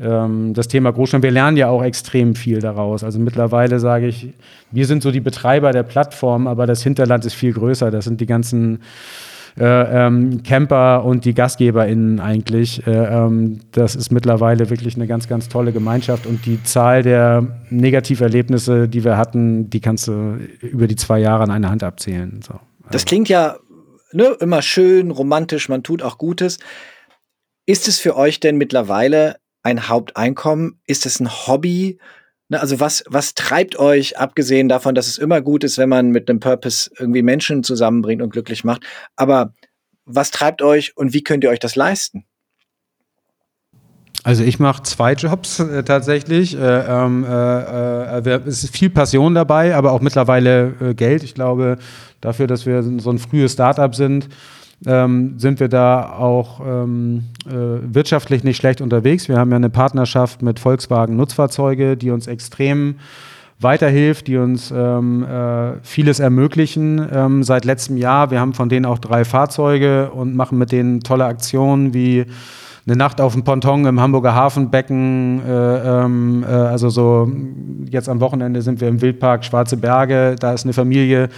[0.00, 3.04] ähm, das Thema Großstadt, wir lernen ja auch extrem viel daraus.
[3.04, 4.32] Also mittlerweile sage ich,
[4.70, 7.90] wir sind so die Betreiber der Plattform, aber das Hinterland ist viel größer.
[7.90, 8.80] Das sind die ganzen
[9.58, 9.64] äh,
[10.06, 12.86] ähm, Camper und die GastgeberInnen eigentlich.
[12.86, 17.46] Äh, ähm, das ist mittlerweile wirklich eine ganz, ganz tolle Gemeinschaft und die Zahl der
[17.70, 22.40] Negativerlebnisse, die wir hatten, die kannst du über die zwei Jahre an einer Hand abzählen.
[22.42, 22.54] So.
[22.90, 23.56] Das klingt ja
[24.12, 26.58] ne, immer schön, romantisch, man tut auch Gutes.
[27.66, 30.80] Ist es für euch denn mittlerweile ein Haupteinkommen?
[30.86, 31.98] Ist es ein Hobby?
[32.50, 36.10] Ne, also was, was treibt euch, abgesehen davon, dass es immer gut ist, wenn man
[36.10, 38.82] mit einem Purpose irgendwie Menschen zusammenbringt und glücklich macht,
[39.14, 39.54] aber
[40.04, 42.24] was treibt euch und wie könnt ihr euch das leisten?
[44.24, 46.56] Also ich mache zwei Jobs äh, tatsächlich.
[46.56, 51.22] Äh, ähm, äh, äh, es ist viel Passion dabei, aber auch mittlerweile äh, Geld.
[51.22, 51.78] Ich glaube,
[52.20, 54.28] dafür, dass wir so ein frühes Startup sind,
[54.86, 57.52] ähm, sind wir da auch ähm, äh,
[57.94, 59.28] wirtschaftlich nicht schlecht unterwegs.
[59.28, 62.96] Wir haben ja eine Partnerschaft mit Volkswagen Nutzfahrzeuge, die uns extrem
[63.60, 68.30] weiterhilft, die uns ähm, äh, vieles ermöglichen ähm, seit letztem Jahr.
[68.30, 72.24] Wir haben von denen auch drei Fahrzeuge und machen mit denen tolle Aktionen wie
[72.90, 75.42] eine Nacht auf dem Ponton im Hamburger Hafenbecken.
[75.46, 75.52] Äh,
[76.04, 77.30] ähm, äh, also so
[77.88, 80.34] jetzt am Wochenende sind wir im Wildpark Schwarze Berge.
[80.38, 81.28] Da ist eine Familie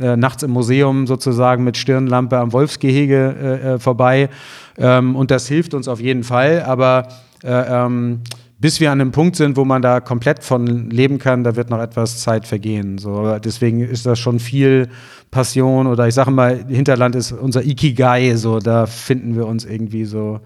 [0.00, 4.30] äh, nachts im Museum sozusagen mit Stirnlampe am Wolfsgehege äh, äh, vorbei.
[4.78, 6.62] Ähm, und das hilft uns auf jeden Fall.
[6.62, 7.08] Aber
[7.44, 8.20] äh, ähm,
[8.58, 11.68] bis wir an einem Punkt sind, wo man da komplett von leben kann, da wird
[11.68, 12.96] noch etwas Zeit vergehen.
[12.96, 14.88] So, deswegen ist das schon viel
[15.30, 20.04] Passion oder ich sage mal, Hinterland ist unser Ikigai, so da finden wir uns irgendwie
[20.04, 20.40] so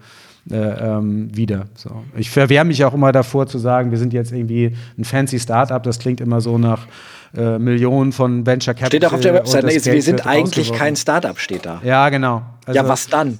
[0.51, 1.65] ähm, wieder.
[1.75, 2.03] So.
[2.15, 5.81] Ich verwehre mich auch immer davor zu sagen, wir sind jetzt irgendwie ein fancy Startup,
[5.81, 6.87] das klingt immer so nach
[7.35, 8.89] äh, Millionen von Venture Capital.
[8.89, 11.81] Steht auch auf der Website, ne, wir sind eigentlich kein Startup, steht da.
[11.83, 12.43] Ja, genau.
[12.65, 13.39] Also, ja, was dann?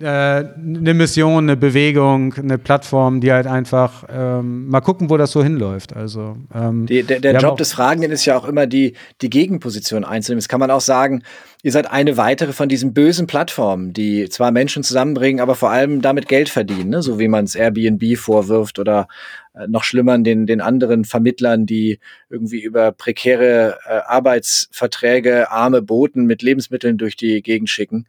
[0.00, 5.32] Äh, eine Mission, eine Bewegung, eine Plattform, die halt einfach ähm, mal gucken, wo das
[5.32, 5.94] so hinläuft.
[5.94, 10.04] Also ähm, die, der, der Job des Fragenden ist ja auch immer die, die Gegenposition
[10.04, 10.40] einzunehmen.
[10.40, 11.22] Das kann man auch sagen,
[11.62, 16.02] ihr seid eine weitere von diesen bösen Plattformen, die zwar Menschen zusammenbringen, aber vor allem
[16.02, 17.02] damit Geld verdienen, ne?
[17.02, 19.08] so wie man es Airbnb vorwirft oder
[19.54, 26.24] äh, noch schlimmer den, den anderen Vermittlern, die irgendwie über prekäre äh, Arbeitsverträge arme Boten
[26.26, 28.06] mit Lebensmitteln durch die Gegend schicken.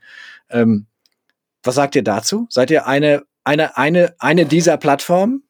[0.50, 0.86] Ähm,
[1.64, 2.48] was sagt ihr dazu?
[2.50, 5.44] Seid ihr eine, eine, eine, eine dieser Plattformen?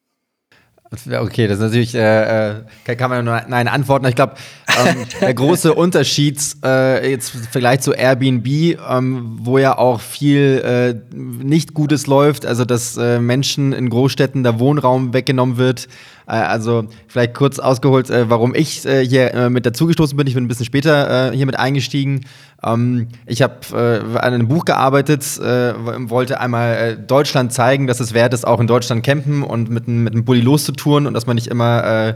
[1.10, 4.04] Okay, das ist natürlich, äh, äh kann man nur Nein antworten.
[4.06, 4.34] Ich glaube,
[4.78, 11.16] ähm, der große Unterschied äh, jetzt vielleicht zu Airbnb, ähm, wo ja auch viel äh,
[11.16, 15.88] nicht Gutes läuft, also dass äh, Menschen in Großstädten der Wohnraum weggenommen wird.
[16.26, 20.26] Äh, also vielleicht kurz ausgeholt, äh, warum ich äh, hier äh, mit dazugestoßen bin.
[20.26, 22.26] Ich bin ein bisschen später äh, hier mit eingestiegen.
[22.64, 25.74] Ähm, ich habe äh, an einem Buch gearbeitet, äh,
[26.08, 29.88] wollte einmal äh, Deutschland zeigen, dass es wert ist, auch in Deutschland campen und mit,
[29.88, 32.14] mit einem Bulli loszutouren und dass man nicht immer äh,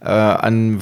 [0.00, 0.80] äh, an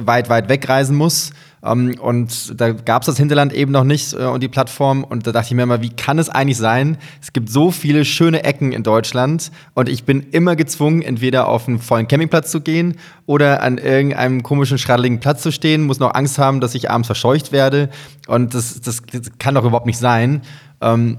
[0.00, 1.30] weit, weit wegreisen muss.
[1.64, 5.04] Ähm, und da gab es das Hinterland eben noch nicht äh, und die Plattform.
[5.04, 6.98] Und da dachte ich mir immer, wie kann es eigentlich sein?
[7.20, 11.68] Es gibt so viele schöne Ecken in Deutschland und ich bin immer gezwungen, entweder auf
[11.68, 16.14] einen vollen Campingplatz zu gehen oder an irgendeinem komischen, schraddeligen Platz zu stehen, muss noch
[16.14, 17.90] Angst haben, dass ich abends verscheucht werde.
[18.26, 20.42] Und das, das, das kann doch überhaupt nicht sein.
[20.80, 21.18] Ähm,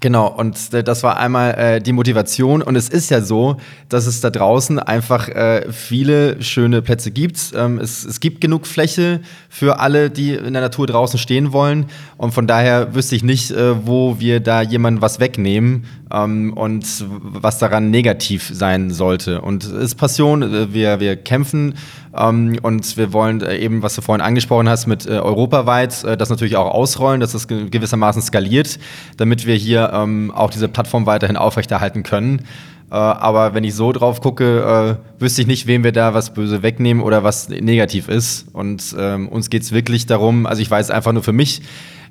[0.00, 2.60] Genau, und das war einmal äh, die Motivation.
[2.60, 3.56] Und es ist ja so,
[3.88, 7.52] dass es da draußen einfach äh, viele schöne Plätze gibt.
[7.56, 11.86] Ähm, es, es gibt genug Fläche für alle, die in der Natur draußen stehen wollen.
[12.18, 15.86] Und von daher wüsste ich nicht, äh, wo wir da jemandem was wegnehmen.
[16.12, 19.40] Ähm, und was daran negativ sein sollte.
[19.40, 21.74] Und es ist Passion, äh, wir, wir kämpfen
[22.16, 26.16] ähm, und wir wollen äh, eben, was du vorhin angesprochen hast, mit äh, europaweit äh,
[26.16, 28.78] das natürlich auch ausrollen, dass das gewissermaßen skaliert,
[29.16, 32.46] damit wir hier ähm, auch diese Plattform weiterhin aufrechterhalten können.
[32.90, 36.32] Äh, aber wenn ich so drauf gucke, äh, wüsste ich nicht, wem wir da was
[36.32, 38.46] böse wegnehmen oder was negativ ist.
[38.52, 41.62] Und ähm, uns geht es wirklich darum, also ich weiß einfach nur für mich,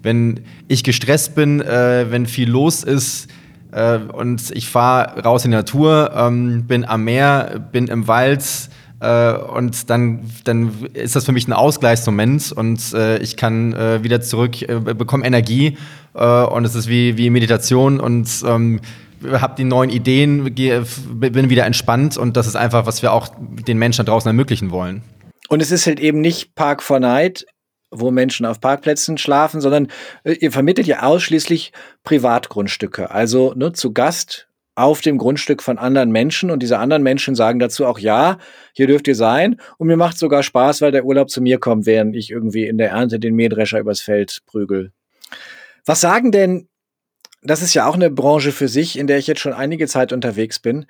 [0.03, 3.29] wenn ich gestresst bin, äh, wenn viel los ist,
[3.75, 8.43] äh, und ich fahre raus in die Natur, ähm, bin am Meer, bin im Wald
[9.01, 14.01] äh, und dann, dann ist das für mich ein Ausgleichsmoment und äh, ich kann äh,
[14.01, 15.77] wieder zurück, äh, bekomme Energie
[16.13, 18.79] äh, und es ist wie, wie Meditation und ähm,
[19.29, 23.77] habe die neuen Ideen, bin wieder entspannt und das ist einfach, was wir auch den
[23.77, 25.01] Menschen da draußen ermöglichen wollen.
[25.49, 27.45] Und es ist halt eben nicht Park for Night,
[27.99, 29.87] wo Menschen auf Parkplätzen schlafen, sondern
[30.23, 31.71] äh, ihr vermittelt ja ausschließlich
[32.03, 33.11] Privatgrundstücke.
[33.11, 37.59] Also ne, zu Gast auf dem Grundstück von anderen Menschen und diese anderen Menschen sagen
[37.59, 38.37] dazu auch ja,
[38.73, 41.85] hier dürft ihr sein und mir macht sogar Spaß, weil der Urlaub zu mir kommt,
[41.85, 44.91] während ich irgendwie in der Ernte den Mähdrescher übers Feld prügel.
[45.85, 46.67] Was sagen denn,
[47.41, 50.11] das ist ja auch eine Branche für sich, in der ich jetzt schon einige Zeit
[50.11, 50.87] unterwegs bin.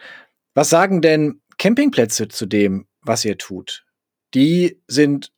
[0.54, 3.86] Was sagen denn Campingplätze zu dem, was ihr tut?
[4.34, 5.32] Die sind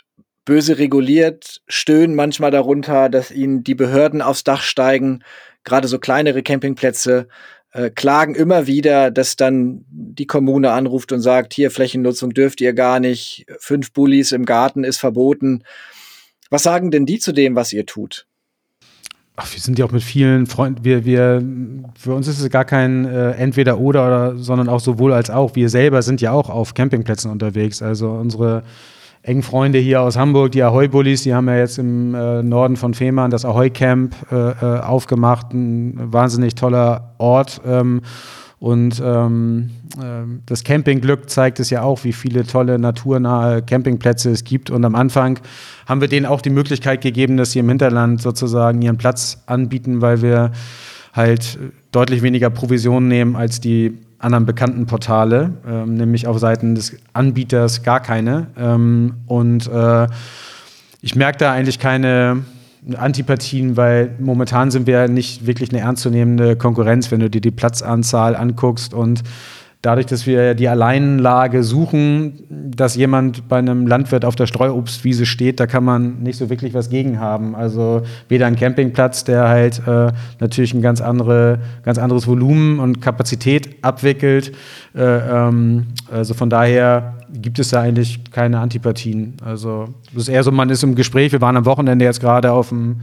[0.48, 5.24] böse reguliert, stöhnen manchmal darunter, dass ihnen die Behörden aufs Dach steigen,
[5.66, 7.28] gerade so kleinere Campingplätze
[7.74, 12.72] äh, klagen immer wieder, dass dann die Kommune anruft und sagt, hier Flächennutzung dürft ihr
[12.72, 15.64] gar nicht, fünf Bullis im Garten ist verboten.
[16.50, 18.26] Was sagen denn die zu dem, was ihr tut?
[19.36, 21.44] Ach, wir sind ja auch mit vielen Freunden, wir, wir,
[22.00, 25.56] für uns ist es gar kein äh, Entweder-Oder, oder, sondern auch sowohl als auch.
[25.56, 27.82] Wir selber sind ja auch auf Campingplätzen unterwegs.
[27.82, 28.64] Also unsere
[29.28, 32.94] engen Freunde hier aus Hamburg, die Ahoi-Bullis, die haben ja jetzt im äh, Norden von
[32.94, 35.54] Fehmarn das Ahoi-Camp äh, äh, aufgemacht.
[35.54, 37.60] Ein wahnsinnig toller Ort.
[37.66, 38.02] Ähm,
[38.60, 44.46] und ähm, äh, das Campingglück zeigt es ja auch, wie viele tolle naturnahe Campingplätze es
[44.46, 44.70] gibt.
[44.70, 45.40] Und am Anfang
[45.88, 50.00] haben wir denen auch die Möglichkeit gegeben, dass sie im Hinterland sozusagen ihren Platz anbieten,
[50.00, 50.54] weil wir
[51.12, 51.60] halt
[51.92, 57.84] deutlich weniger Provisionen nehmen als die anderen bekannten Portale, ähm, nämlich auf Seiten des Anbieters
[57.84, 58.48] gar keine.
[58.58, 60.08] Ähm, und äh,
[61.02, 62.44] ich merke da eigentlich keine
[62.96, 68.36] Antipathien, weil momentan sind wir nicht wirklich eine ernstzunehmende Konkurrenz, wenn du dir die Platzanzahl
[68.36, 69.24] anguckst und
[69.88, 75.62] dadurch, dass wir die Alleinlage suchen, dass jemand bei einem Landwirt auf der Streuobstwiese steht,
[75.62, 77.56] da kann man nicht so wirklich was gegen haben.
[77.56, 83.02] Also weder ein Campingplatz, der halt äh, natürlich ein ganz, andere, ganz anderes Volumen und
[83.02, 84.52] Kapazität abwickelt.
[84.94, 89.38] Äh, ähm, also von daher gibt es da eigentlich keine Antipathien.
[89.42, 91.32] Also es ist eher so, man ist im Gespräch.
[91.32, 92.98] Wir waren am Wochenende jetzt gerade auf dem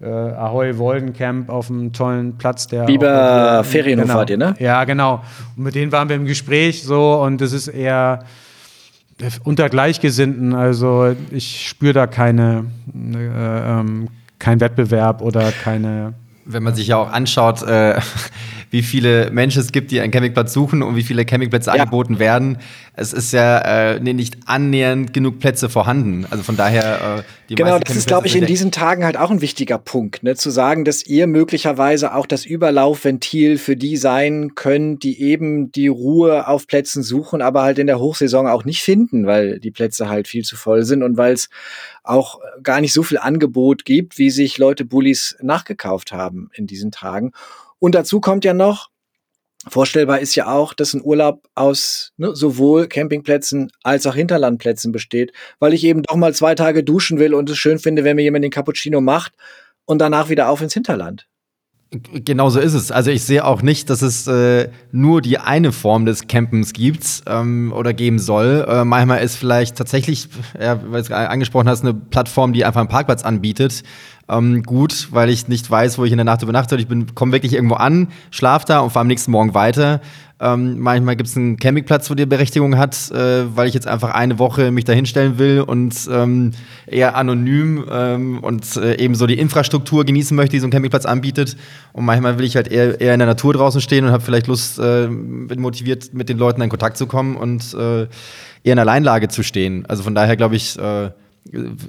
[0.00, 4.24] äh, Ahoy Woldencamp auf einem tollen Platz, der Biber Ferienhof genau.
[4.26, 4.54] ihr, ne?
[4.58, 5.22] Ja, genau.
[5.56, 8.20] Und mit denen waren wir im Gespräch so und es ist eher
[9.44, 10.54] unter Gleichgesinnten.
[10.54, 16.12] Also ich spüre da keine, äh, ähm, kein Wettbewerb oder keine.
[16.44, 17.98] Wenn man sich ja auch anschaut, äh,
[18.76, 21.76] wie viele Menschen es gibt, die einen Campingplatz suchen und wie viele Campingplätze ja.
[21.76, 22.58] angeboten werden.
[22.92, 26.26] Es ist ja äh, nicht annähernd genug Plätze vorhanden.
[26.28, 27.20] Also von daher.
[27.20, 30.22] Äh, die genau, das ist, glaube ich, in diesen Tagen halt auch ein wichtiger Punkt,
[30.22, 30.34] ne?
[30.34, 35.88] zu sagen, dass ihr möglicherweise auch das Überlaufventil für die sein könnt, die eben die
[35.88, 40.10] Ruhe auf Plätzen suchen, aber halt in der Hochsaison auch nicht finden, weil die Plätze
[40.10, 41.48] halt viel zu voll sind und weil es
[42.02, 46.90] auch gar nicht so viel Angebot gibt, wie sich Leute Bullies nachgekauft haben in diesen
[46.90, 47.32] Tagen.
[47.78, 48.88] Und dazu kommt ja noch,
[49.68, 55.32] vorstellbar ist ja auch, dass ein Urlaub aus ne, sowohl Campingplätzen als auch Hinterlandplätzen besteht,
[55.58, 58.22] weil ich eben doch mal zwei Tage duschen will und es schön finde, wenn mir
[58.22, 59.32] jemand den Cappuccino macht
[59.84, 61.26] und danach wieder auf ins Hinterland.
[61.90, 62.90] Genau so ist es.
[62.90, 67.22] Also ich sehe auch nicht, dass es äh, nur die eine Form des Campens gibt
[67.26, 68.66] ähm, oder geben soll.
[68.68, 70.28] Äh, manchmal ist vielleicht tatsächlich,
[70.60, 73.84] ja, weil du angesprochen hast, eine Plattform, die einfach einen Parkplatz anbietet,
[74.28, 76.76] ähm, gut, weil ich nicht weiß, wo ich in der Nacht übernachte.
[76.76, 80.00] Ich bin komme wirklich irgendwo an, schlaf da und fahre am nächsten Morgen weiter.
[80.38, 84.10] Ähm, manchmal gibt es einen Campingplatz, wo die Berechtigung hat, äh, weil ich jetzt einfach
[84.10, 86.50] eine Woche mich da hinstellen will und ähm,
[86.86, 91.06] eher anonym ähm, und äh, eben so die Infrastruktur genießen möchte, die so ein Campingplatz
[91.06, 91.56] anbietet.
[91.94, 94.46] Und manchmal will ich halt eher, eher in der Natur draußen stehen und habe vielleicht
[94.46, 98.78] Lust, äh, bin motiviert, mit den Leuten in Kontakt zu kommen und äh, eher in
[98.78, 99.86] Alleinlage zu stehen.
[99.86, 101.10] Also von daher glaube ich, äh,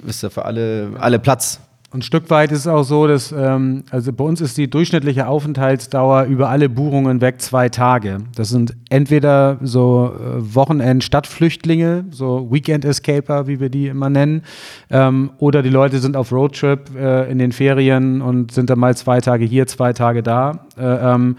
[0.06, 1.60] ist ja für alle, alle Platz.
[1.90, 4.68] Und ein Stück weit ist es auch so, dass, ähm, also bei uns ist die
[4.68, 8.18] durchschnittliche Aufenthaltsdauer über alle Buchungen weg zwei Tage.
[8.34, 14.42] Das sind entweder so äh, Wochenend-Stadtflüchtlinge, so Weekend-Escaper, wie wir die immer nennen,
[14.90, 18.94] ähm, oder die Leute sind auf Roadtrip äh, in den Ferien und sind dann mal
[18.94, 20.66] zwei Tage hier, zwei Tage da.
[20.76, 21.36] Äh, ähm,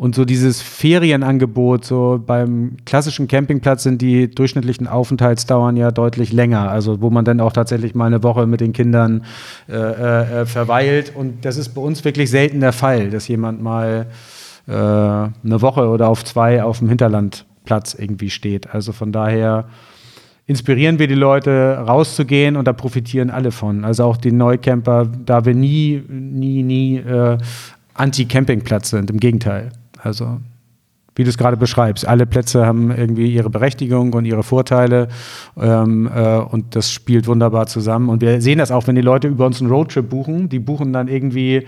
[0.00, 6.70] Und so dieses Ferienangebot, so beim klassischen Campingplatz sind die durchschnittlichen Aufenthaltsdauern ja deutlich länger.
[6.70, 9.26] Also wo man dann auch tatsächlich mal eine Woche mit den Kindern
[9.68, 11.12] äh, äh, verweilt.
[11.14, 14.06] Und das ist bei uns wirklich selten der Fall, dass jemand mal
[14.66, 18.72] äh, eine Woche oder auf zwei auf dem Hinterlandplatz irgendwie steht.
[18.74, 19.66] Also von daher
[20.46, 23.84] inspirieren wir die Leute, rauszugehen und da profitieren alle von.
[23.84, 27.36] Also auch die Neucamper, da wir nie, nie, nie äh,
[27.92, 29.10] Anti-Campingplatz sind.
[29.10, 29.72] Im Gegenteil.
[30.02, 30.40] Also
[31.16, 32.06] wie du es gerade beschreibst.
[32.06, 35.08] Alle Plätze haben irgendwie ihre Berechtigung und ihre Vorteile
[35.60, 38.08] ähm, äh, und das spielt wunderbar zusammen.
[38.08, 40.48] Und wir sehen das auch, wenn die Leute über uns einen Roadtrip buchen.
[40.48, 41.66] Die buchen dann irgendwie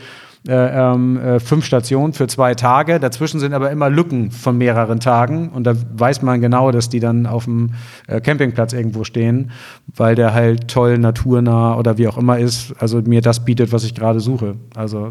[0.49, 2.99] äh, ähm, äh, fünf Stationen für zwei Tage.
[2.99, 6.99] Dazwischen sind aber immer Lücken von mehreren Tagen und da weiß man genau, dass die
[6.99, 7.75] dann auf dem
[8.09, 9.53] äh, Campingplatz irgendwo stehen,
[9.95, 12.75] weil der halt toll naturnah oder wie auch immer ist.
[12.81, 14.57] Also mir das bietet, was ich gerade suche.
[14.75, 15.11] Also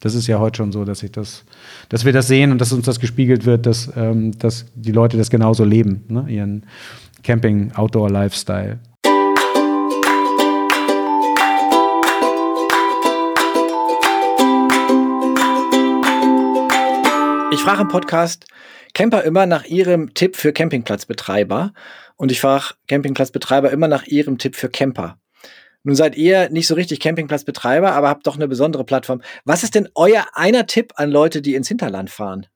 [0.00, 1.44] das ist ja heute schon so, dass ich das,
[1.88, 5.16] dass wir das sehen und dass uns das gespiegelt wird, dass, ähm, dass die Leute
[5.16, 6.26] das genauso leben, ne?
[6.28, 6.66] ihren
[7.22, 8.78] Camping-Outdoor-Lifestyle.
[17.52, 18.46] Ich frage im Podcast
[18.94, 21.72] Camper immer nach ihrem Tipp für Campingplatzbetreiber
[22.16, 25.18] und ich frage Campingplatzbetreiber immer nach ihrem Tipp für Camper.
[25.86, 29.22] Nun seid ihr nicht so richtig Campingplatzbetreiber, aber habt doch eine besondere Plattform.
[29.44, 32.48] Was ist denn euer einer Tipp an Leute, die ins Hinterland fahren?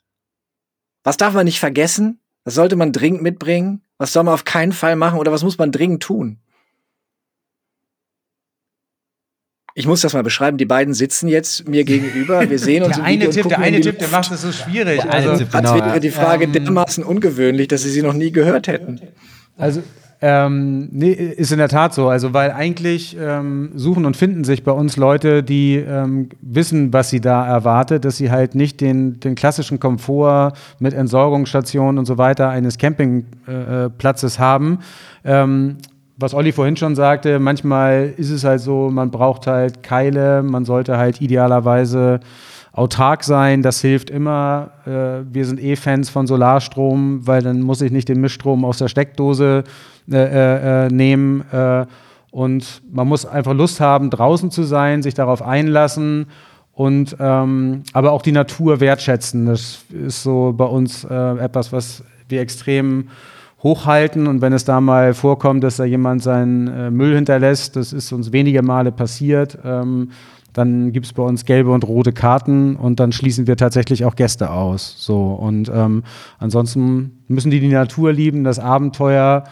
[1.04, 2.18] Was darf man nicht vergessen?
[2.42, 3.82] Was sollte man dringend mitbringen?
[3.98, 6.40] Was soll man auf keinen Fall machen oder was muss man dringend tun?
[9.76, 10.58] Ich muss das mal beschreiben.
[10.58, 12.50] Die beiden sitzen jetzt mir gegenüber.
[12.50, 15.02] Wir sehen uns der eine Tipp, der eine Tipp, der macht es so schwierig.
[15.02, 18.14] Der also, Tipp, genau, als wäre die Frage ähm, dermaßen ungewöhnlich, dass sie sie noch
[18.14, 19.00] nie gehört hätten.
[19.56, 19.84] Also
[20.22, 22.08] ähm, nee, ist in der Tat so.
[22.08, 27.08] Also, weil eigentlich ähm, suchen und finden sich bei uns Leute, die ähm, wissen, was
[27.08, 32.18] sie da erwartet, dass sie halt nicht den, den klassischen Komfort mit Entsorgungsstationen und so
[32.18, 34.80] weiter eines Campingplatzes äh, haben.
[35.24, 35.78] Ähm,
[36.18, 40.66] was Olli vorhin schon sagte, manchmal ist es halt so, man braucht halt Keile, man
[40.66, 42.20] sollte halt idealerweise
[42.72, 44.70] autark sein, das hilft immer.
[44.86, 48.78] Äh, wir sind eh Fans von Solarstrom, weil dann muss ich nicht den Mischstrom aus
[48.78, 49.64] der Steckdose
[50.10, 51.44] äh, äh, äh nehmen.
[51.52, 51.86] Äh,
[52.30, 56.26] und man muss einfach Lust haben, draußen zu sein, sich darauf einlassen
[56.72, 59.46] und ähm, aber auch die Natur wertschätzen.
[59.46, 63.08] Das ist so bei uns äh, etwas, was wir extrem
[63.62, 68.10] hochhalten und wenn es da mal vorkommt, dass da jemand seinen Müll hinterlässt, das ist
[68.12, 70.10] uns wenige Male passiert, ähm,
[70.52, 74.16] dann gibt es bei uns gelbe und rote Karten und dann schließen wir tatsächlich auch
[74.16, 74.96] Gäste aus.
[74.98, 76.02] So und ähm,
[76.38, 79.44] ansonsten müssen die die Natur lieben, das Abenteuer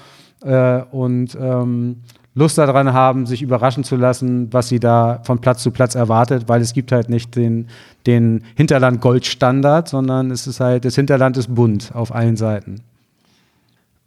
[0.42, 1.96] äh, und ähm,
[2.34, 6.44] Lust daran haben, sich überraschen zu lassen, was sie da von Platz zu Platz erwartet,
[6.46, 7.66] weil es gibt halt nicht den,
[8.06, 12.80] den Hinterland-Goldstandard, sondern es ist halt, das Hinterland ist bunt auf allen Seiten.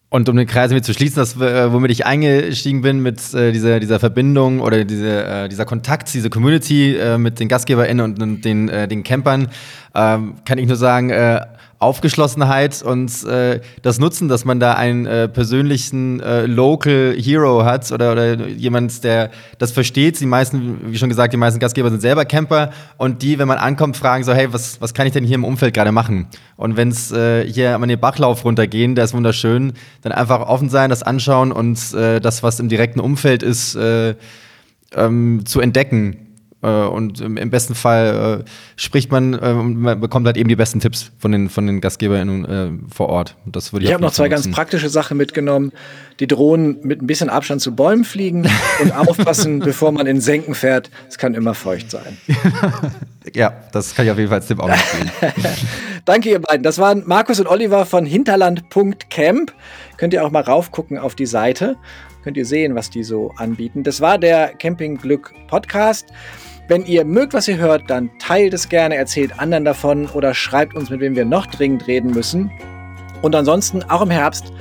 [0.09, 3.53] Und um den Kreis mit zu schließen, das, äh, womit ich eingestiegen bin mit äh,
[3.53, 8.21] dieser, dieser Verbindung oder diese, äh, dieser Kontakt, diese Community äh, mit den GastgeberInnen und,
[8.21, 9.47] und den, äh, den Campern,
[9.95, 11.39] ähm, kann ich nur sagen, äh,
[11.82, 17.91] Aufgeschlossenheit und äh, das Nutzen, dass man da einen äh, persönlichen äh, Local Hero hat
[17.91, 20.19] oder, oder jemand, der das versteht.
[20.19, 23.57] Die meisten, wie schon gesagt, die meisten Gastgeber sind selber Camper und die, wenn man
[23.57, 26.27] ankommt, fragen so, hey, was, was kann ich denn hier im Umfeld gerade machen?
[26.55, 29.73] Und wenn es äh, hier an den Bachlauf runtergehen, der ist wunderschön,
[30.03, 34.13] dann einfach offen sein, das anschauen und äh, das, was im direkten Umfeld ist, äh,
[34.95, 36.30] ähm, zu entdecken
[36.68, 40.80] und im, besten Fall äh, spricht man äh, und man bekommt halt eben die besten
[40.80, 43.36] Tipps von den, von den GastgeberInnen äh, vor Ort.
[43.47, 44.43] das würde ich ich habe noch zwei nutzen.
[44.45, 45.72] ganz praktische Sachen mitgenommen.
[46.20, 48.47] Die Drohnen mit ein bisschen Abstand zu Bäumen fliegen
[48.80, 50.91] und aufpassen, bevor man in Senken fährt.
[51.09, 52.18] Es kann immer feucht sein.
[53.34, 55.12] ja, das kann ich auf jeden Fall als Tipp auch mitgeben.
[56.05, 56.62] Danke, ihr beiden.
[56.62, 59.51] Das waren Markus und Oliver von hinterland.camp.
[59.97, 61.78] Könnt ihr auch mal raufgucken auf die Seite.
[62.24, 63.84] Könnt ihr sehen, was die so anbieten.
[63.84, 66.05] Das war der Campingglück Podcast.
[66.72, 70.74] Wenn ihr mögt, was ihr hört, dann teilt es gerne, erzählt anderen davon oder schreibt
[70.74, 72.49] uns, mit wem wir noch dringend reden müssen.
[73.22, 74.53] Und ansonsten auch im Herbst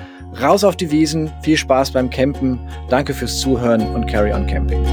[0.42, 2.58] raus auf die Wiesen, viel Spaß beim Campen.
[2.88, 4.84] Danke fürs Zuhören und Carry on Camping.